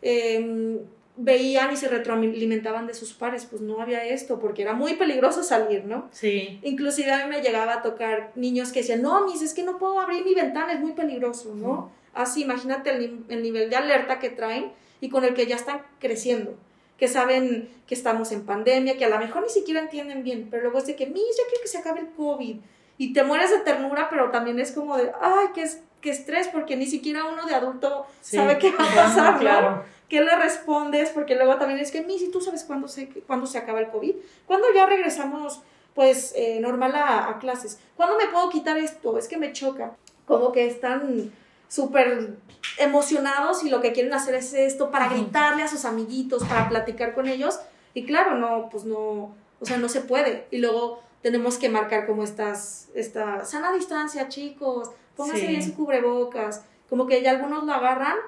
em, 0.00 0.78
veían 1.16 1.70
y 1.72 1.76
se 1.76 1.88
retroalimentaban 1.88 2.86
de 2.86 2.94
sus 2.94 3.12
pares? 3.12 3.44
Pues 3.44 3.60
no 3.60 3.82
había 3.82 4.02
esto, 4.04 4.40
porque 4.40 4.62
era 4.62 4.72
muy 4.72 4.94
peligroso 4.94 5.42
salir, 5.42 5.84
¿no? 5.84 6.08
Sí. 6.12 6.60
Inclusive 6.62 7.12
a 7.12 7.26
mí 7.26 7.36
me 7.36 7.42
llegaba 7.42 7.74
a 7.74 7.82
tocar 7.82 8.32
niños 8.36 8.72
que 8.72 8.80
decían, 8.80 9.02
no, 9.02 9.26
mis, 9.26 9.42
es 9.42 9.52
que 9.52 9.62
no 9.62 9.76
puedo 9.76 10.00
abrir 10.00 10.24
mi 10.24 10.34
ventana, 10.34 10.72
es 10.72 10.80
muy 10.80 10.92
peligroso, 10.92 11.54
¿no? 11.54 11.90
Así, 12.14 12.42
imagínate 12.42 12.88
el, 12.90 13.24
el 13.28 13.42
nivel 13.42 13.68
de 13.68 13.76
alerta 13.76 14.18
que 14.18 14.30
traen 14.30 14.72
y 15.02 15.10
con 15.10 15.24
el 15.24 15.34
que 15.34 15.46
ya 15.46 15.56
están 15.56 15.82
creciendo 15.98 16.56
que 16.98 17.08
saben 17.08 17.68
que 17.86 17.94
estamos 17.94 18.32
en 18.32 18.46
pandemia, 18.46 18.96
que 18.96 19.04
a 19.04 19.08
lo 19.08 19.18
mejor 19.18 19.42
ni 19.42 19.48
siquiera 19.48 19.80
entienden 19.80 20.22
bien, 20.22 20.48
pero 20.50 20.62
luego 20.62 20.78
es 20.78 20.86
de 20.86 20.96
que, 20.96 21.06
mis, 21.06 21.36
ya 21.36 21.42
quiero 21.48 21.62
que 21.62 21.68
se 21.68 21.78
acabe 21.78 22.00
el 22.00 22.08
COVID, 22.10 22.56
y 22.96 23.12
te 23.12 23.24
mueres 23.24 23.50
de 23.50 23.58
ternura, 23.58 24.08
pero 24.08 24.30
también 24.30 24.60
es 24.60 24.72
como 24.72 24.96
de, 24.96 25.10
ay, 25.20 25.48
qué, 25.54 25.68
qué 26.00 26.10
estrés, 26.10 26.48
porque 26.48 26.76
ni 26.76 26.86
siquiera 26.86 27.24
uno 27.24 27.44
de 27.46 27.54
adulto 27.54 28.06
sabe 28.20 28.58
qué 28.58 28.70
va 28.70 28.84
a 28.84 28.94
pasar, 28.94 29.38
claro. 29.38 29.84
¿Qué 30.08 30.20
le 30.20 30.36
respondes? 30.36 31.10
Porque 31.10 31.34
luego 31.34 31.56
también 31.56 31.80
es 31.80 31.90
que, 31.90 32.02
mi, 32.02 32.18
si 32.18 32.30
tú 32.30 32.40
sabes 32.40 32.62
cuándo 32.62 32.86
se, 32.86 33.08
cuándo 33.08 33.46
se 33.46 33.58
acaba 33.58 33.80
el 33.80 33.88
COVID, 33.88 34.14
cuándo 34.46 34.66
ya 34.72 34.86
regresamos, 34.86 35.62
pues, 35.94 36.32
eh, 36.36 36.60
normal 36.60 36.94
a, 36.94 37.30
a, 37.30 37.38
clases, 37.38 37.78
¿cuándo 37.96 38.16
me 38.16 38.26
puedo 38.26 38.48
quitar 38.50 38.76
esto? 38.78 39.18
Es 39.18 39.26
que 39.26 39.38
me 39.38 39.52
choca. 39.52 39.96
Como 40.26 40.52
que 40.52 40.66
están 40.66 41.32
súper 41.74 42.36
emocionados 42.78 43.64
y 43.64 43.68
lo 43.68 43.80
que 43.80 43.92
quieren 43.92 44.14
hacer 44.14 44.36
es 44.36 44.54
esto 44.54 44.92
para 44.92 45.08
gritarle 45.08 45.64
a 45.64 45.68
sus 45.68 45.84
amiguitos, 45.84 46.44
para 46.44 46.68
platicar 46.68 47.14
con 47.14 47.26
ellos. 47.26 47.58
Y 47.94 48.04
claro, 48.04 48.36
no, 48.36 48.68
pues 48.70 48.84
no, 48.84 49.34
o 49.60 49.64
sea, 49.64 49.76
no 49.78 49.88
se 49.88 50.00
puede. 50.00 50.46
Y 50.52 50.58
luego 50.58 51.02
tenemos 51.20 51.58
que 51.58 51.68
marcar 51.68 52.06
como 52.06 52.22
estas, 52.22 52.90
esta 52.94 53.44
sana 53.44 53.72
distancia, 53.72 54.28
chicos, 54.28 54.90
pónganse 55.16 55.48
bien 55.48 55.64
su 55.64 55.74
cubrebocas, 55.74 56.62
como 56.88 57.08
que 57.08 57.22
ya 57.22 57.32
algunos 57.32 57.64
lo 57.64 57.72
agarran, 57.72 58.18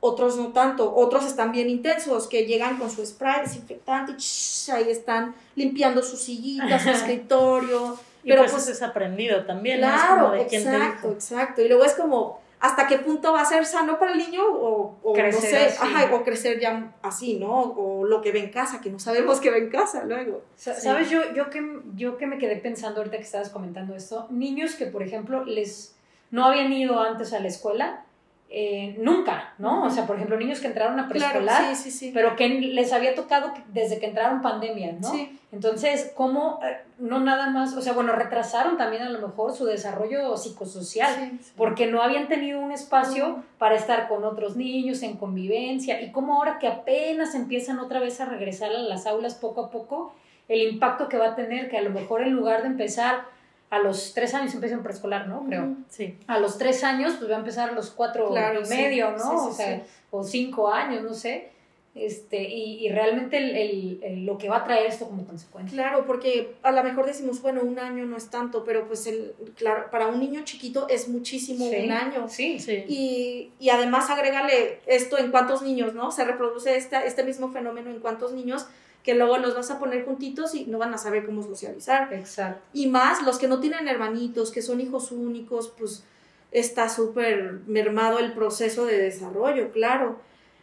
otros 0.00 0.38
no 0.38 0.48
tanto, 0.52 0.94
otros 0.94 1.26
están 1.26 1.52
bien 1.52 1.68
intensos, 1.68 2.28
que 2.28 2.46
llegan 2.46 2.78
con 2.78 2.90
su 2.90 3.04
spray 3.04 3.42
desinfectante, 3.42 4.12
y 4.12 4.70
ahí 4.70 4.90
están 4.90 5.34
limpiando 5.54 6.02
su 6.02 6.16
sillita, 6.16 6.78
su 6.82 6.90
escritorio. 6.90 7.98
pero 8.24 8.42
pues, 8.42 8.52
pues 8.52 8.68
es 8.68 8.82
aprendido 8.82 9.44
también. 9.44 9.80
Claro, 9.80 10.34
exacto, 10.34 11.12
exacto. 11.12 11.60
Y 11.60 11.68
luego 11.68 11.84
es 11.84 11.92
como, 11.94 12.45
hasta 12.66 12.86
qué 12.86 12.98
punto 12.98 13.32
va 13.32 13.42
a 13.42 13.44
ser 13.44 13.64
sano 13.66 13.98
para 13.98 14.12
el 14.12 14.18
niño 14.18 14.42
o, 14.44 14.98
o 15.02 15.12
crecer, 15.12 15.74
o 16.12 16.22
crecer 16.22 16.58
ya 16.58 16.94
así, 17.02 17.38
¿no? 17.38 17.60
O 17.60 18.04
lo 18.04 18.20
que 18.20 18.32
ve 18.32 18.40
en 18.40 18.50
casa, 18.50 18.80
que 18.80 18.90
no 18.90 18.98
sabemos 18.98 19.40
que 19.40 19.50
ve 19.50 19.58
en 19.58 19.70
casa 19.70 20.04
luego. 20.04 20.42
¿Sabes? 20.56 21.10
Yo, 21.10 21.34
yo, 21.34 21.50
que, 21.50 21.62
yo 21.94 22.16
que 22.16 22.26
me 22.26 22.38
quedé 22.38 22.56
pensando 22.56 23.00
ahorita 23.00 23.18
que 23.18 23.24
estabas 23.24 23.50
comentando 23.50 23.94
esto, 23.94 24.26
niños 24.30 24.74
que, 24.74 24.86
por 24.86 25.02
ejemplo, 25.02 25.44
les 25.44 25.96
no 26.30 26.44
habían 26.44 26.72
ido 26.72 27.00
antes 27.00 27.32
a 27.32 27.40
la 27.40 27.48
escuela 27.48 28.05
eh, 28.48 28.94
nunca, 29.00 29.54
¿no? 29.58 29.84
O 29.84 29.90
sea, 29.90 30.06
por 30.06 30.16
ejemplo, 30.16 30.36
niños 30.36 30.60
que 30.60 30.68
entraron 30.68 31.00
a 31.00 31.08
preescolar, 31.08 31.74
pero 32.14 32.36
que 32.36 32.48
les 32.48 32.92
había 32.92 33.16
tocado 33.16 33.52
desde 33.72 33.98
que 33.98 34.06
entraron 34.06 34.40
pandemia, 34.40 34.92
¿no? 35.00 35.12
Entonces, 35.50 36.12
¿cómo 36.14 36.60
eh, 36.62 36.76
no 36.98 37.18
nada 37.18 37.50
más, 37.50 37.74
o 37.74 37.82
sea, 37.82 37.92
bueno, 37.92 38.12
retrasaron 38.12 38.76
también 38.76 39.02
a 39.02 39.08
lo 39.08 39.26
mejor 39.26 39.52
su 39.52 39.64
desarrollo 39.64 40.36
psicosocial, 40.36 41.32
porque 41.56 41.88
no 41.88 42.02
habían 42.02 42.28
tenido 42.28 42.60
un 42.60 42.70
espacio 42.70 43.42
para 43.58 43.74
estar 43.74 44.06
con 44.06 44.24
otros 44.24 44.56
niños 44.56 45.02
en 45.02 45.16
convivencia, 45.16 46.00
y 46.00 46.12
cómo 46.12 46.34
ahora 46.34 46.58
que 46.60 46.68
apenas 46.68 47.34
empiezan 47.34 47.80
otra 47.80 47.98
vez 47.98 48.20
a 48.20 48.26
regresar 48.26 48.70
a 48.70 48.78
las 48.78 49.06
aulas 49.06 49.34
poco 49.34 49.62
a 49.62 49.70
poco, 49.70 50.14
el 50.48 50.62
impacto 50.62 51.08
que 51.08 51.18
va 51.18 51.30
a 51.30 51.34
tener, 51.34 51.68
que 51.68 51.78
a 51.78 51.82
lo 51.82 51.90
mejor 51.90 52.22
en 52.22 52.30
lugar 52.30 52.62
de 52.62 52.68
empezar 52.68 53.24
a 53.70 53.78
los 53.78 54.14
tres 54.14 54.34
años 54.34 54.54
empieza 54.54 54.76
en 54.76 54.82
preescolar, 54.82 55.28
¿no? 55.28 55.44
Creo. 55.46 55.74
Sí. 55.88 56.16
A 56.26 56.38
los 56.38 56.58
tres 56.58 56.84
años, 56.84 57.14
pues 57.18 57.30
va 57.30 57.36
a 57.36 57.38
empezar 57.38 57.70
a 57.70 57.72
los 57.72 57.90
cuatro 57.90 58.32
y 58.32 58.68
medio, 58.68 59.12
¿no? 59.12 59.46
o 59.46 59.52
sea, 59.52 59.82
o 60.10 60.22
cinco 60.22 60.72
años, 60.72 61.02
no 61.02 61.14
sé. 61.14 61.50
Este, 61.96 62.42
y, 62.42 62.86
y 62.86 62.90
realmente 62.90 63.38
el, 63.38 64.00
el, 64.02 64.26
lo 64.26 64.36
que 64.36 64.50
va 64.50 64.58
a 64.58 64.64
traer 64.64 64.84
esto 64.84 65.06
como 65.06 65.24
consecuencia. 65.24 65.74
Claro, 65.74 66.04
porque 66.06 66.54
a 66.62 66.70
lo 66.70 66.84
mejor 66.84 67.06
decimos, 67.06 67.40
bueno, 67.40 67.62
un 67.62 67.78
año 67.78 68.04
no 68.04 68.18
es 68.18 68.28
tanto, 68.28 68.64
pero 68.64 68.86
pues 68.86 69.06
el, 69.06 69.32
claro, 69.56 69.90
para 69.90 70.06
un 70.08 70.20
niño 70.20 70.42
chiquito 70.44 70.88
es 70.90 71.08
muchísimo 71.08 71.66
un 71.66 71.90
año. 71.90 72.28
Sí, 72.28 72.58
sí. 72.58 72.84
Y, 72.86 73.50
y 73.58 73.70
además 73.70 74.10
agrégale 74.10 74.80
esto 74.86 75.16
en 75.16 75.30
cuántos 75.30 75.62
niños, 75.62 75.94
¿no? 75.94 76.12
Se 76.12 76.24
reproduce 76.24 76.76
esta, 76.76 77.02
este 77.02 77.24
mismo 77.24 77.50
fenómeno 77.50 77.90
en 77.90 78.00
cuántos 78.00 78.32
niños 78.32 78.66
que 79.06 79.14
luego 79.14 79.38
los 79.38 79.54
vas 79.54 79.70
a 79.70 79.78
poner 79.78 80.04
juntitos 80.04 80.56
y 80.56 80.66
no 80.66 80.78
van 80.78 80.92
a 80.92 80.98
saber 80.98 81.24
cómo 81.24 81.40
socializar. 81.40 82.12
Exacto. 82.12 82.60
Y 82.72 82.88
más 82.88 83.22
los 83.22 83.38
que 83.38 83.46
no 83.46 83.60
tienen 83.60 83.86
hermanitos, 83.86 84.50
que 84.50 84.62
son 84.62 84.80
hijos 84.80 85.12
únicos, 85.12 85.72
pues 85.78 86.02
está 86.50 86.88
súper 86.88 87.60
mermado 87.68 88.18
el 88.18 88.32
proceso 88.32 88.84
de 88.84 88.98
desarrollo, 88.98 89.70
claro. 89.70 90.18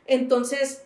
Entonces, 0.08 0.84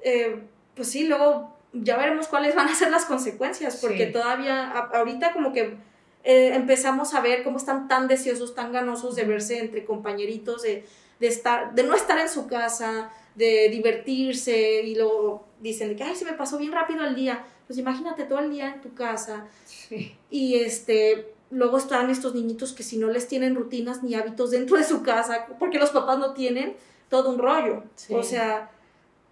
eh, 0.00 0.40
pues 0.74 0.88
sí, 0.88 1.06
luego 1.06 1.54
ya 1.74 1.98
veremos 1.98 2.26
cuáles 2.26 2.54
van 2.54 2.68
a 2.68 2.74
ser 2.74 2.90
las 2.90 3.04
consecuencias, 3.04 3.76
porque 3.82 4.06
todavía, 4.06 4.70
ahorita 4.70 5.34
como 5.34 5.52
que 5.52 5.76
eh, 6.24 6.54
empezamos 6.54 7.12
a 7.12 7.20
ver 7.20 7.44
cómo 7.44 7.58
están 7.58 7.86
tan 7.86 8.08
deseosos, 8.08 8.54
tan 8.54 8.72
ganosos 8.72 9.14
de 9.14 9.24
verse 9.24 9.58
entre 9.58 9.84
compañeritos, 9.84 10.62
de, 10.62 10.86
de, 11.20 11.26
estar, 11.26 11.74
de 11.74 11.82
no 11.82 11.94
estar 11.94 12.18
en 12.18 12.30
su 12.30 12.46
casa, 12.46 13.10
de 13.34 13.68
divertirse 13.68 14.82
y 14.84 14.94
luego 14.94 15.44
dicen 15.64 15.96
que, 15.96 16.04
ay, 16.04 16.14
se 16.14 16.26
me 16.26 16.34
pasó 16.34 16.58
bien 16.58 16.72
rápido 16.72 17.04
el 17.04 17.14
día. 17.14 17.44
Pues 17.66 17.78
imagínate 17.78 18.24
todo 18.24 18.38
el 18.38 18.50
día 18.50 18.74
en 18.74 18.80
tu 18.82 18.94
casa. 18.94 19.46
Y 20.30 20.56
este, 20.56 21.34
luego 21.50 21.78
están 21.78 22.10
estos 22.10 22.34
niñitos 22.34 22.72
que 22.72 22.82
si 22.82 22.98
no 22.98 23.08
les 23.08 23.26
tienen 23.26 23.54
rutinas 23.54 24.02
ni 24.02 24.14
hábitos 24.14 24.50
dentro 24.50 24.76
de 24.76 24.84
su 24.84 25.02
casa, 25.02 25.46
porque 25.58 25.78
los 25.78 25.90
papás 25.90 26.18
no 26.18 26.34
tienen, 26.34 26.76
todo 27.08 27.30
un 27.30 27.38
rollo. 27.38 27.82
O 28.10 28.22
sea, 28.22 28.70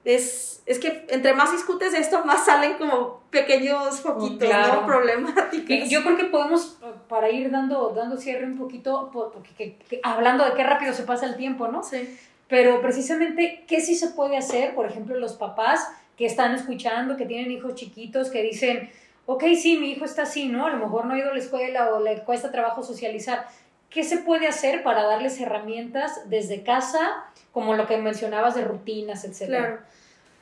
es, 0.05 0.63
es 0.65 0.79
que 0.79 1.05
entre 1.11 1.35
más 1.35 1.53
discutes 1.53 1.93
de 1.93 1.99
esto, 1.99 2.25
más 2.25 2.47
salen 2.47 2.79
como 2.79 3.21
pequeños 3.31 4.01
foquitos, 4.01 4.49
¿no? 4.49 4.87
Problemáticos. 4.87 5.91
yo 5.91 6.03
creo 6.03 6.17
que 6.17 6.25
podemos, 6.25 6.79
para 7.09 7.29
ir 7.31 7.51
dando, 7.51 7.91
dando 7.95 8.17
cierre 8.17 8.47
un 8.47 8.57
poquito, 8.57 9.11
porque, 9.13 9.79
hablando 10.03 10.47
de 10.47 10.55
qué 10.55 10.65
rápido 10.65 10.95
se 10.95 11.03
pasa 11.03 11.27
el 11.27 11.37
tiempo, 11.37 11.69
¿no? 11.69 11.83
Sí. 11.83 12.19
Pero 12.49 12.83
precisamente, 12.83 13.65
¿qué 13.67 13.81
sí 13.81 13.95
se 13.95 14.09
puede 14.09 14.37
hacer? 14.37 14.75
Por 14.75 14.87
ejemplo, 14.87 15.19
los 15.19 15.35
papás 15.35 15.89
que 16.17 16.27
están 16.27 16.55
escuchando, 16.55 17.17
que 17.17 17.27
tienen 17.27 17.51
hijos 17.51 17.75
chiquitos, 17.75 18.31
que 18.31 18.43
dicen, 18.43 18.91
ok, 19.27 19.45
sí, 19.61 19.79
mi 19.79 19.93
hijo 19.93 20.05
está 20.05 20.23
así, 20.23 20.49
¿no? 20.49 20.67
A 20.67 20.71
lo 20.71 20.79
mejor 20.79 21.07
no 21.07 21.15
ha 21.15 21.19
ido 21.19 21.31
a 21.31 21.35
la 21.35 21.41
escuela 21.41 21.95
o 21.95 22.01
le 22.01 22.23
cuesta 22.23 22.51
trabajo 22.51 22.83
socializar. 22.83 23.47
¿Qué 23.91 24.05
se 24.05 24.19
puede 24.19 24.47
hacer 24.47 24.83
para 24.83 25.03
darles 25.03 25.41
herramientas 25.41 26.29
desde 26.29 26.63
casa, 26.63 27.25
como 27.53 27.75
lo 27.75 27.87
que 27.87 27.97
mencionabas 27.99 28.55
de 28.55 28.65
rutinas, 28.65 29.25
etcétera? 29.25 29.59
Claro. 29.59 29.83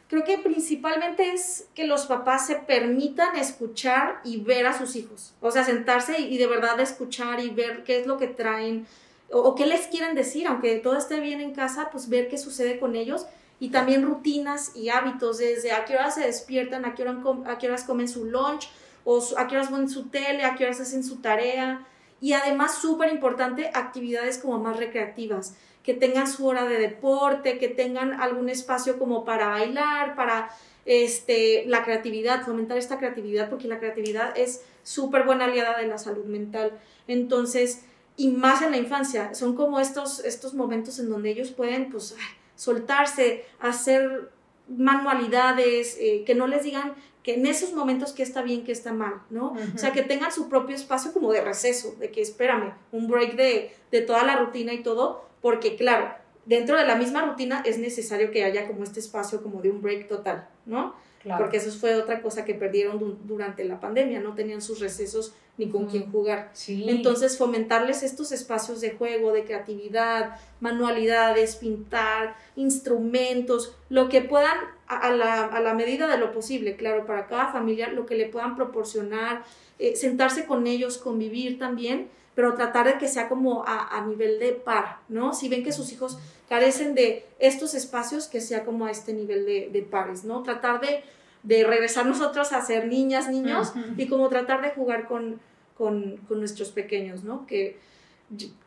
Creo 0.08 0.24
que 0.24 0.38
principalmente 0.38 1.32
es 1.32 1.68
que 1.72 1.86
los 1.86 2.06
papás 2.06 2.46
se 2.46 2.56
permitan 2.56 3.36
escuchar 3.36 4.20
y 4.24 4.40
ver 4.40 4.66
a 4.66 4.76
sus 4.76 4.96
hijos. 4.96 5.34
O 5.40 5.52
sea, 5.52 5.62
sentarse 5.62 6.18
y 6.18 6.36
de 6.36 6.48
verdad 6.48 6.80
escuchar 6.80 7.38
y 7.38 7.50
ver 7.50 7.84
qué 7.84 8.00
es 8.00 8.06
lo 8.06 8.18
que 8.18 8.26
traen 8.26 8.86
o, 9.32 9.54
qué 9.54 9.66
les 9.66 9.86
quieren 9.86 10.16
decir, 10.16 10.46
aunque 10.46 10.76
todo 10.76 10.96
esté 10.96 11.20
bien 11.20 11.40
en 11.40 11.54
casa, 11.54 11.90
pues 11.92 12.08
ver 12.08 12.28
qué 12.28 12.38
sucede 12.38 12.80
con 12.80 12.96
ellos 12.96 13.26
y 13.60 13.68
también 13.68 14.04
rutinas 14.04 14.74
y 14.74 14.88
hábitos, 14.88 15.38
desde 15.38 15.72
a 15.72 15.84
qué 15.84 15.94
horas 15.94 16.14
se 16.14 16.22
despiertan, 16.22 16.86
a 16.86 16.94
qué, 16.94 17.06
a 17.46 17.58
qué 17.58 17.68
horas 17.68 17.84
comen 17.84 18.08
su 18.08 18.24
lunch, 18.24 18.70
o 19.04 19.22
a 19.36 19.46
qué 19.46 19.56
horas 19.56 19.68
ponen 19.68 19.88
su 19.88 20.08
tele, 20.08 20.44
a 20.44 20.56
qué 20.56 20.64
horas 20.64 20.80
hacen 20.80 21.04
su 21.04 21.16
tarea. 21.16 21.86
Y 22.22 22.32
además, 22.32 22.74
súper 22.74 23.12
importante, 23.12 23.70
actividades 23.72 24.38
como 24.38 24.58
más 24.58 24.78
recreativas, 24.78 25.54
que 25.82 25.94
tengan 25.94 26.26
su 26.26 26.46
hora 26.46 26.64
de 26.66 26.78
deporte, 26.78 27.58
que 27.58 27.68
tengan 27.68 28.20
algún 28.20 28.48
espacio 28.48 28.98
como 28.98 29.24
para 29.24 29.48
bailar, 29.48 30.14
para 30.14 30.50
este, 30.86 31.64
la 31.66 31.84
creatividad, 31.84 32.44
fomentar 32.44 32.78
esta 32.78 32.98
creatividad, 32.98 33.50
porque 33.50 33.68
la 33.68 33.78
creatividad 33.78 34.36
es 34.36 34.62
súper 34.82 35.24
buena 35.24 35.44
aliada 35.44 35.78
de 35.78 35.86
la 35.86 35.98
salud 35.98 36.24
mental. 36.24 36.78
Entonces, 37.08 37.82
y 38.16 38.28
más 38.28 38.62
en 38.62 38.70
la 38.70 38.76
infancia, 38.76 39.34
son 39.34 39.54
como 39.54 39.80
estos, 39.80 40.20
estos 40.24 40.54
momentos 40.54 40.98
en 40.98 41.08
donde 41.08 41.30
ellos 41.30 41.50
pueden, 41.50 41.90
pues, 41.90 42.14
soltarse, 42.60 43.46
hacer 43.58 44.28
manualidades, 44.68 45.96
eh, 45.98 46.24
que 46.26 46.34
no 46.34 46.46
les 46.46 46.62
digan 46.62 46.92
que 47.22 47.34
en 47.34 47.46
esos 47.46 47.72
momentos 47.72 48.12
que 48.12 48.22
está 48.22 48.42
bien, 48.42 48.64
que 48.64 48.72
está 48.72 48.92
mal, 48.92 49.22
¿no? 49.30 49.54
O 49.74 49.78
sea, 49.78 49.92
que 49.92 50.02
tengan 50.02 50.30
su 50.30 50.50
propio 50.50 50.76
espacio 50.76 51.14
como 51.14 51.32
de 51.32 51.40
receso, 51.40 51.94
de 51.98 52.10
que 52.10 52.20
espérame, 52.20 52.74
un 52.92 53.08
break 53.08 53.34
de, 53.34 53.72
de 53.90 54.00
toda 54.02 54.24
la 54.24 54.36
rutina 54.36 54.74
y 54.74 54.82
todo, 54.82 55.24
porque 55.40 55.76
claro, 55.76 56.12
dentro 56.44 56.76
de 56.76 56.84
la 56.86 56.96
misma 56.96 57.22
rutina 57.22 57.62
es 57.64 57.78
necesario 57.78 58.30
que 58.30 58.44
haya 58.44 58.66
como 58.66 58.84
este 58.84 59.00
espacio 59.00 59.42
como 59.42 59.62
de 59.62 59.70
un 59.70 59.80
break 59.80 60.06
total, 60.06 60.46
¿no? 60.66 60.94
Porque 61.38 61.58
eso 61.58 61.70
fue 61.70 61.94
otra 61.96 62.20
cosa 62.20 62.44
que 62.44 62.54
perdieron 62.54 63.18
durante 63.24 63.64
la 63.64 63.80
pandemia, 63.80 64.20
no 64.20 64.34
tenían 64.34 64.60
sus 64.60 64.80
recesos 64.80 65.34
ni 65.60 65.68
con 65.68 65.86
quién 65.86 66.10
jugar. 66.10 66.50
Entonces, 66.66 67.36
fomentarles 67.36 68.02
estos 68.02 68.32
espacios 68.32 68.80
de 68.80 68.92
juego, 68.92 69.32
de 69.32 69.44
creatividad, 69.44 70.40
manualidades, 70.58 71.56
pintar, 71.56 72.34
instrumentos, 72.56 73.76
lo 73.90 74.08
que 74.08 74.22
puedan 74.22 74.56
a, 74.88 75.10
la, 75.10 75.44
a 75.44 75.60
la, 75.60 75.74
medida 75.74 76.08
de 76.08 76.16
lo 76.16 76.32
posible, 76.32 76.76
claro, 76.76 77.06
para 77.06 77.26
cada 77.26 77.52
familia, 77.52 77.88
lo 77.90 78.06
que 78.06 78.14
le 78.14 78.26
puedan 78.26 78.56
proporcionar, 78.56 79.44
eh, 79.78 79.96
sentarse 79.96 80.46
con 80.46 80.66
ellos, 80.66 80.96
convivir 80.96 81.58
también, 81.58 82.08
pero 82.34 82.54
tratar 82.54 82.86
de 82.86 82.96
que 82.98 83.06
sea 83.06 83.28
como 83.28 83.64
a, 83.66 83.98
a, 83.98 84.06
nivel 84.06 84.38
de 84.38 84.52
par, 84.52 85.00
¿no? 85.10 85.34
Si 85.34 85.50
ven 85.50 85.62
que 85.62 85.72
sus 85.72 85.92
hijos 85.92 86.16
carecen 86.48 86.94
de 86.94 87.26
estos 87.38 87.74
espacios, 87.74 88.28
que 88.28 88.40
sea 88.40 88.64
como 88.64 88.86
a 88.86 88.90
este 88.90 89.12
nivel 89.12 89.44
de, 89.44 89.68
de 89.70 89.82
pares, 89.82 90.24
¿no? 90.24 90.42
Tratar 90.42 90.80
de, 90.80 91.04
de, 91.42 91.64
regresar 91.64 92.06
nosotros 92.06 92.52
a 92.54 92.62
ser 92.62 92.86
niñas, 92.86 93.28
niños, 93.28 93.74
y 93.98 94.08
como 94.08 94.30
tratar 94.30 94.62
de 94.62 94.70
jugar 94.70 95.06
con, 95.06 95.38
con, 95.80 96.18
con 96.28 96.40
nuestros 96.40 96.72
pequeños, 96.72 97.24
¿no? 97.24 97.46
Que 97.46 97.78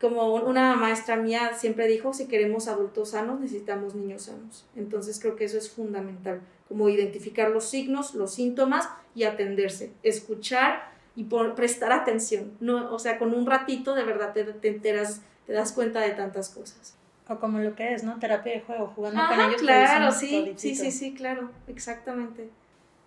como 0.00 0.34
una 0.34 0.74
maestra 0.74 1.14
mía 1.14 1.52
siempre 1.54 1.86
dijo, 1.86 2.12
si 2.12 2.26
queremos 2.26 2.66
adultos 2.66 3.10
sanos, 3.10 3.38
necesitamos 3.38 3.94
niños 3.94 4.22
sanos. 4.22 4.66
Entonces 4.74 5.20
creo 5.20 5.36
que 5.36 5.44
eso 5.44 5.56
es 5.56 5.70
fundamental, 5.70 6.40
como 6.66 6.88
identificar 6.88 7.52
los 7.52 7.66
signos, 7.66 8.16
los 8.16 8.34
síntomas 8.34 8.88
y 9.14 9.22
atenderse, 9.22 9.92
escuchar 10.02 10.90
y 11.14 11.22
prestar 11.54 11.92
atención. 11.92 12.50
No, 12.58 12.92
o 12.92 12.98
sea, 12.98 13.16
con 13.16 13.32
un 13.32 13.46
ratito 13.46 13.94
de 13.94 14.02
verdad 14.02 14.32
te, 14.32 14.42
te 14.42 14.66
enteras, 14.66 15.22
te 15.46 15.52
das 15.52 15.70
cuenta 15.70 16.00
de 16.00 16.10
tantas 16.10 16.48
cosas. 16.50 16.96
O 17.28 17.38
como 17.38 17.60
lo 17.60 17.76
que 17.76 17.94
es, 17.94 18.02
¿no? 18.02 18.18
Terapia 18.18 18.54
de 18.54 18.60
juego, 18.62 18.92
jugando 18.96 19.22
con 19.28 19.40
ellos. 19.40 19.62
Claro, 19.62 20.10
sí, 20.10 20.52
sí, 20.56 20.74
sí, 20.74 20.90
sí, 20.90 21.14
claro, 21.14 21.52
exactamente. 21.68 22.50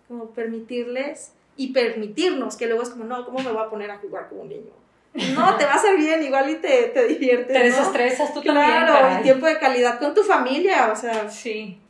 Como 0.08 0.30
permitirles 0.30 1.32
y 1.58 1.72
permitirnos, 1.72 2.56
que 2.56 2.66
luego 2.66 2.82
es 2.82 2.88
como, 2.88 3.04
no, 3.04 3.24
¿cómo 3.26 3.40
me 3.40 3.50
voy 3.50 3.62
a 3.62 3.68
poner 3.68 3.90
a 3.90 3.98
jugar 3.98 4.28
como 4.28 4.42
un 4.42 4.48
niño? 4.48 4.70
No, 5.34 5.56
te 5.56 5.64
va 5.64 5.72
a 5.72 5.74
hacer 5.74 5.96
bien, 5.96 6.22
igual 6.22 6.48
y 6.48 6.56
te, 6.56 6.84
te 6.84 7.08
diviertes. 7.08 7.48
Te 7.48 7.64
desestresas 7.64 8.32
tú 8.32 8.40
también. 8.40 8.66
Claro, 8.66 9.22
tiempo 9.22 9.46
de 9.46 9.58
calidad 9.58 9.98
con 9.98 10.14
tu 10.14 10.22
familia, 10.22 10.90
o 10.92 10.96
sea. 10.96 11.28
Sí. 11.28 11.80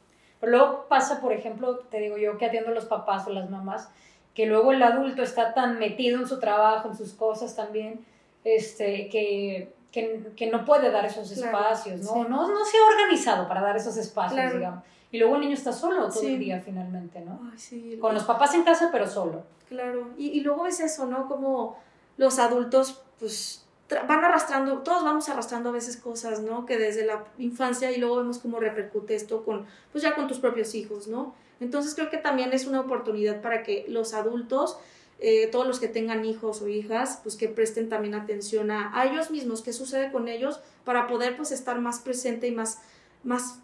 Pero 0.41 0.53
luego 0.53 0.87
pasa, 0.89 1.21
por 1.21 1.35
ejemplo, 1.35 1.81
te 1.91 2.01
digo 2.01 2.17
yo 2.17 2.39
que 2.39 2.47
atiendo 2.47 2.71
a 2.71 2.75
los 2.75 2.87
papás 2.87 3.27
o 3.27 3.31
las 3.31 3.51
mamás, 3.51 3.91
que 4.35 4.47
luego 4.47 4.73
el 4.73 4.83
adulto 4.83 5.23
está 5.23 5.53
tan 5.53 5.79
metido 5.79 6.19
en 6.19 6.27
su 6.27 6.41
trabajo, 6.41 6.89
en 6.89 6.97
sus 6.97 7.13
cosas 7.13 7.55
también, 7.55 8.07
este, 8.45 9.11
que, 9.11 9.75
que, 9.93 10.23
que 10.35 10.47
no 10.47 10.65
puede 10.65 10.91
dar 10.91 11.05
esos 11.05 11.31
espacios, 11.31 12.01
¿no? 12.01 12.25
¿no? 12.25 12.49
No 12.49 12.65
se 12.65 12.79
ha 12.79 12.85
organizado 12.85 13.47
para 13.47 13.61
dar 13.61 13.77
esos 13.77 13.99
espacios, 13.99 14.55
digamos. 14.55 14.83
Y 15.11 15.18
luego 15.18 15.37
el 15.37 15.42
niño 15.42 15.55
está 15.55 15.73
solo 15.73 16.09
todo 16.09 16.23
el 16.23 16.38
día 16.38 16.61
finalmente, 16.61 17.21
¿no? 17.21 17.40
Ay, 17.51 17.59
sí. 17.59 17.99
Con 18.01 18.14
los 18.14 18.25
papás 18.25 18.55
en 18.55 18.64
casa, 18.64 18.90
pero 18.92 19.07
solo. 19.07 19.42
Claro, 19.68 20.11
y, 20.18 20.29
y 20.29 20.40
luego 20.40 20.66
es 20.66 20.81
eso, 20.81 21.07
¿no? 21.07 21.29
Como 21.29 21.79
los 22.16 22.38
adultos, 22.38 23.03
pues 23.18 23.64
van 23.88 24.25
arrastrando, 24.25 24.79
todos 24.79 25.03
vamos 25.03 25.29
arrastrando 25.29 25.71
a 25.71 25.73
veces 25.73 25.97
cosas, 25.97 26.40
¿no? 26.40 26.66
Que 26.66 26.77
desde 26.77 27.07
la 27.07 27.25
infancia 27.38 27.90
y 27.90 27.99
luego 27.99 28.16
vemos 28.16 28.38
cómo 28.38 28.61
repercute 28.61 29.14
esto 29.14 29.44
con, 29.44 29.66
pues 29.92 30.03
ya 30.03 30.14
con 30.14 30.29
tus 30.29 30.38
propios 30.38 30.75
hijos, 30.75 31.09
¿no? 31.09 31.35
Entonces 31.61 31.94
creo 31.94 32.11
que 32.11 32.18
también 32.18 32.53
es 32.53 32.66
una 32.66 32.81
oportunidad 32.81 33.40
para 33.40 33.62
que 33.62 33.87
los 33.88 34.14
adultos, 34.14 34.79
eh, 35.21 35.49
todos 35.49 35.66
los 35.66 35.81
que 35.81 35.88
tengan 35.88 36.25
hijos 36.25 36.61
o 36.61 36.68
hijas, 36.68 37.21
pues 37.23 37.37
que 37.37 37.49
presten 37.49 37.88
también 37.88 38.14
atención 38.14 38.71
a, 38.71 38.92
a, 38.99 39.07
ellos 39.07 39.31
mismos, 39.31 39.62
qué 39.62 39.73
sucede 39.73 40.12
con 40.12 40.29
ellos, 40.29 40.61
para 40.85 41.07
poder 41.07 41.37
pues 41.37 41.51
estar 41.51 41.81
más 41.81 42.01
presente 42.01 42.47
y 42.47 42.53
más, 42.53 42.81
más 43.25 43.61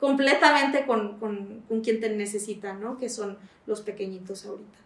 completamente 0.00 0.86
con, 0.86 1.18
con, 1.18 1.62
con 1.68 1.80
quien 1.80 2.00
te 2.00 2.10
necesita, 2.10 2.74
¿no? 2.74 2.98
Que 2.98 3.08
son 3.08 3.38
los 3.66 3.80
pequeñitos 3.82 4.44
ahorita 4.46 4.78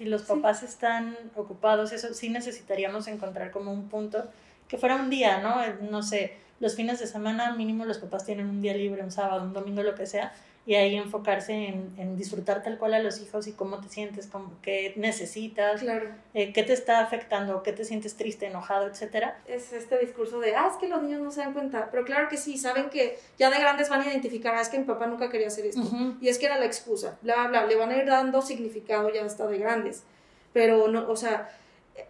si 0.00 0.06
los 0.06 0.22
papás 0.22 0.62
están 0.62 1.14
ocupados, 1.36 1.92
eso 1.92 2.14
sí 2.14 2.30
necesitaríamos 2.30 3.06
encontrar 3.06 3.50
como 3.50 3.70
un 3.70 3.90
punto 3.90 4.24
que 4.66 4.78
fuera 4.78 4.96
un 4.96 5.10
día, 5.10 5.42
¿no? 5.42 5.56
No 5.90 6.02
sé, 6.02 6.38
los 6.58 6.74
fines 6.74 7.00
de 7.00 7.06
semana 7.06 7.54
mínimo 7.54 7.84
los 7.84 7.98
papás 7.98 8.24
tienen 8.24 8.48
un 8.48 8.62
día 8.62 8.72
libre, 8.72 9.02
un 9.02 9.10
sábado, 9.10 9.42
un 9.42 9.52
domingo, 9.52 9.82
lo 9.82 9.94
que 9.94 10.06
sea, 10.06 10.32
y 10.70 10.76
ahí 10.76 10.94
enfocarse 10.94 11.52
en, 11.52 11.92
en, 11.98 12.16
disfrutar 12.16 12.62
tal 12.62 12.78
cual 12.78 12.94
a 12.94 13.00
los 13.00 13.20
hijos 13.20 13.48
y 13.48 13.52
cómo 13.54 13.80
te 13.80 13.88
sientes, 13.88 14.28
cómo, 14.28 14.52
qué 14.62 14.92
necesitas, 14.94 15.80
claro. 15.80 16.10
eh, 16.32 16.52
qué 16.52 16.62
te 16.62 16.72
está 16.72 17.00
afectando, 17.00 17.64
qué 17.64 17.72
te 17.72 17.84
sientes 17.84 18.14
triste, 18.14 18.46
enojado, 18.46 18.86
etcétera. 18.86 19.36
Es 19.48 19.72
este 19.72 19.98
discurso 19.98 20.38
de, 20.38 20.54
ah, 20.54 20.68
es 20.70 20.76
que 20.76 20.86
los 20.86 21.02
niños 21.02 21.22
no 21.22 21.32
se 21.32 21.40
dan 21.40 21.54
cuenta, 21.54 21.88
pero 21.90 22.04
claro 22.04 22.28
que 22.28 22.36
sí, 22.36 22.56
saben 22.56 22.88
que 22.88 23.18
ya 23.36 23.50
de 23.50 23.58
grandes 23.58 23.88
van 23.88 24.02
a 24.02 24.06
identificar, 24.06 24.54
ah, 24.54 24.60
es 24.60 24.68
que 24.68 24.78
mi 24.78 24.84
papá 24.84 25.08
nunca 25.08 25.28
quería 25.28 25.48
hacer 25.48 25.66
esto, 25.66 25.82
y 26.20 26.28
es 26.28 26.38
que 26.38 26.46
era 26.46 26.56
la 26.56 26.66
excusa, 26.66 27.18
bla, 27.20 27.48
bla, 27.48 27.66
le 27.66 27.74
van 27.74 27.90
a 27.90 27.96
ir 27.96 28.06
dando 28.06 28.40
significado 28.40 29.12
ya 29.12 29.24
hasta 29.24 29.48
de 29.48 29.58
grandes, 29.58 30.04
pero 30.52 30.86
no, 30.86 31.10
o 31.10 31.16
sea, 31.16 31.50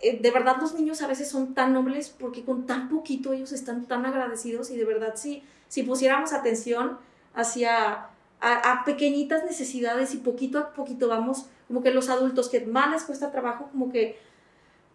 eh, 0.03 0.19
de 0.21 0.31
verdad 0.31 0.57
los 0.61 0.75
niños 0.75 1.01
a 1.01 1.07
veces 1.07 1.31
son 1.31 1.55
tan 1.55 1.73
nobles 1.73 2.11
porque 2.11 2.45
con 2.45 2.67
tan 2.67 2.91
poquito 2.91 3.33
ellos 3.33 3.53
están 3.53 3.87
tan 3.87 4.05
agradecidos 4.05 4.71
y 4.71 4.77
de 4.77 4.85
verdad 4.85 5.15
sí, 5.17 5.43
si 5.69 5.83
pusiéramos 5.83 6.35
atención 6.35 6.99
hacia 7.33 8.11
a, 8.41 8.85
pequeñitas 8.85 9.45
necesidades 9.45 10.15
y 10.15 10.19
poquito 10.19 10.59
a 10.59 10.73
poquito 10.73 11.09
vamos, 11.09 11.47
como 11.69 11.83
que 11.83 11.91
los 11.91 12.09
adultos 12.09 12.49
que 12.49 12.61
más 12.61 12.91
les 12.91 13.05
cuesta 13.05 13.31
trabajo, 13.31 13.69
como 13.71 13.91
que 13.93 14.19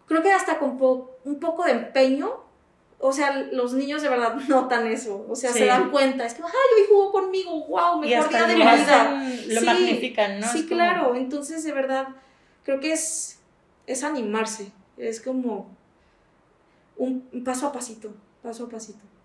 creo 0.06 0.22
que 0.22 0.32
hasta 0.32 0.58
con 0.58 0.78
un 1.24 1.40
poco 1.40 1.64
de 1.64 1.72
empeño, 1.72 2.44
o 2.98 3.12
sea, 3.12 3.48
los 3.52 3.74
niños 3.74 4.02
de 4.02 4.08
verdad 4.08 4.34
notan 4.48 4.86
eso, 4.86 5.26
o 5.28 5.36
sea, 5.36 5.52
se 5.52 5.66
dan 5.66 5.90
cuenta, 5.90 6.26
es 6.26 6.34
que, 6.34 6.42
ay, 6.42 6.50
hoy 6.50 6.86
jugó 6.88 7.12
conmigo, 7.12 7.66
wow, 7.66 8.00
mejor 8.00 8.28
día 8.28 8.46
de 8.46 8.54
mi 8.54 8.60
vida. 8.60 9.32
Lo 9.48 9.62
magnifican, 9.62 10.40
¿no? 10.40 10.48
Sí, 10.48 10.66
claro, 10.66 11.14
entonces 11.14 11.62
de 11.62 11.72
verdad 11.72 12.08
creo 12.64 12.80
que 12.80 12.92
es, 12.92 13.38
es 13.86 14.02
animarse, 14.02 14.72
es 14.96 15.20
como 15.20 15.70
un 16.96 17.28
paso 17.44 17.68
a 17.68 17.72
pasito, 17.72 18.12
paso 18.42 18.64
a 18.64 18.68
pasito. 18.68 19.15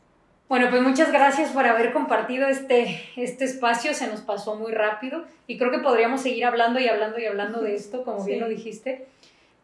Bueno, 0.52 0.68
pues 0.70 0.82
muchas 0.82 1.14
gracias 1.14 1.52
por 1.52 1.66
haber 1.66 1.94
compartido 1.94 2.50
este, 2.50 3.00
este 3.16 3.46
espacio, 3.46 3.94
se 3.94 4.08
nos 4.08 4.20
pasó 4.20 4.58
muy 4.58 4.74
rápido 4.74 5.24
y 5.48 5.58
creo 5.58 5.72
que 5.72 5.80
podríamos 5.80 6.20
seguir 6.20 6.44
hablando 6.44 6.78
y 6.78 6.90
hablando 6.90 7.20
y 7.20 7.26
hablando 7.26 7.62
de 7.62 7.74
esto, 7.74 8.04
como 8.04 8.22
bien 8.26 8.42
lo 8.42 8.50
dijiste, 8.50 9.08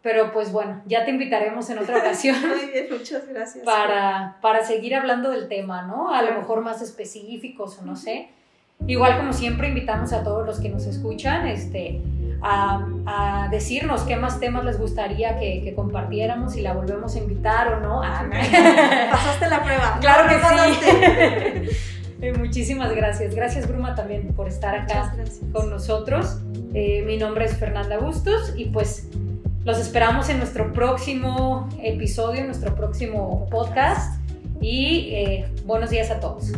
pero 0.01 0.31
pues 0.31 0.53
bueno, 0.53 0.81
ya 0.85 1.03
te 1.03 1.11
invitaremos 1.11 1.69
en 1.71 1.79
otra 1.79 1.97
ocasión. 1.97 2.37
muy 2.47 2.71
bien, 2.71 2.87
muchas 2.89 3.27
gracias. 3.27 3.65
Para, 3.65 4.37
para 4.39 4.63
seguir 4.63 4.95
hablando 4.95 5.29
del 5.29 5.49
tema, 5.49 5.81
¿no? 5.81 6.13
A 6.13 6.21
lo 6.21 6.31
mejor 6.31 6.61
más 6.61 6.81
específicos 6.81 7.79
o 7.79 7.85
no 7.85 7.97
sé. 7.97 8.29
Igual 8.87 9.17
como 9.17 9.33
siempre 9.33 9.67
invitamos 9.67 10.13
a 10.13 10.23
todos 10.23 10.45
los 10.45 10.61
que 10.61 10.69
nos 10.69 10.85
escuchan 10.85 11.47
este, 11.47 11.99
a, 12.41 13.47
decirnos 13.51 14.01
qué 14.01 14.15
más 14.15 14.39
temas 14.39 14.65
les 14.65 14.77
gustaría 14.77 15.39
que, 15.39 15.73
compartiéramos, 15.75 16.53
si 16.53 16.61
la 16.61 16.73
volvemos 16.73 17.15
a 17.15 17.17
invitar 17.19 17.73
o 17.73 17.79
no. 17.79 18.01
Ah, 18.03 18.25
Pasaste 19.11 19.49
la 19.49 19.63
prueba. 19.63 19.97
Claro 20.01 20.29
que 20.29 21.65
sí. 21.65 21.69
Eh, 22.19 22.33
muchísimas 22.33 22.95
gracias. 22.95 23.35
Gracias 23.35 23.67
Bruma 23.67 23.93
también 23.93 24.33
por 24.33 24.47
estar 24.47 24.75
acá 24.75 25.15
con 25.51 25.69
nosotros. 25.69 26.39
Eh, 26.73 27.03
mi 27.05 27.17
nombre 27.17 27.45
es 27.45 27.55
Fernanda 27.57 27.99
Bustos 27.99 28.53
y 28.57 28.65
pues 28.65 29.07
los 29.65 29.77
esperamos 29.77 30.29
en 30.29 30.39
nuestro 30.39 30.73
próximo 30.73 31.69
episodio, 31.79 32.39
en 32.39 32.47
nuestro 32.47 32.73
próximo 32.73 33.47
podcast 33.51 34.19
y 34.61 35.09
eh, 35.11 35.45
buenos 35.65 35.89
días 35.89 36.09
a 36.09 36.19
todos. 36.19 36.53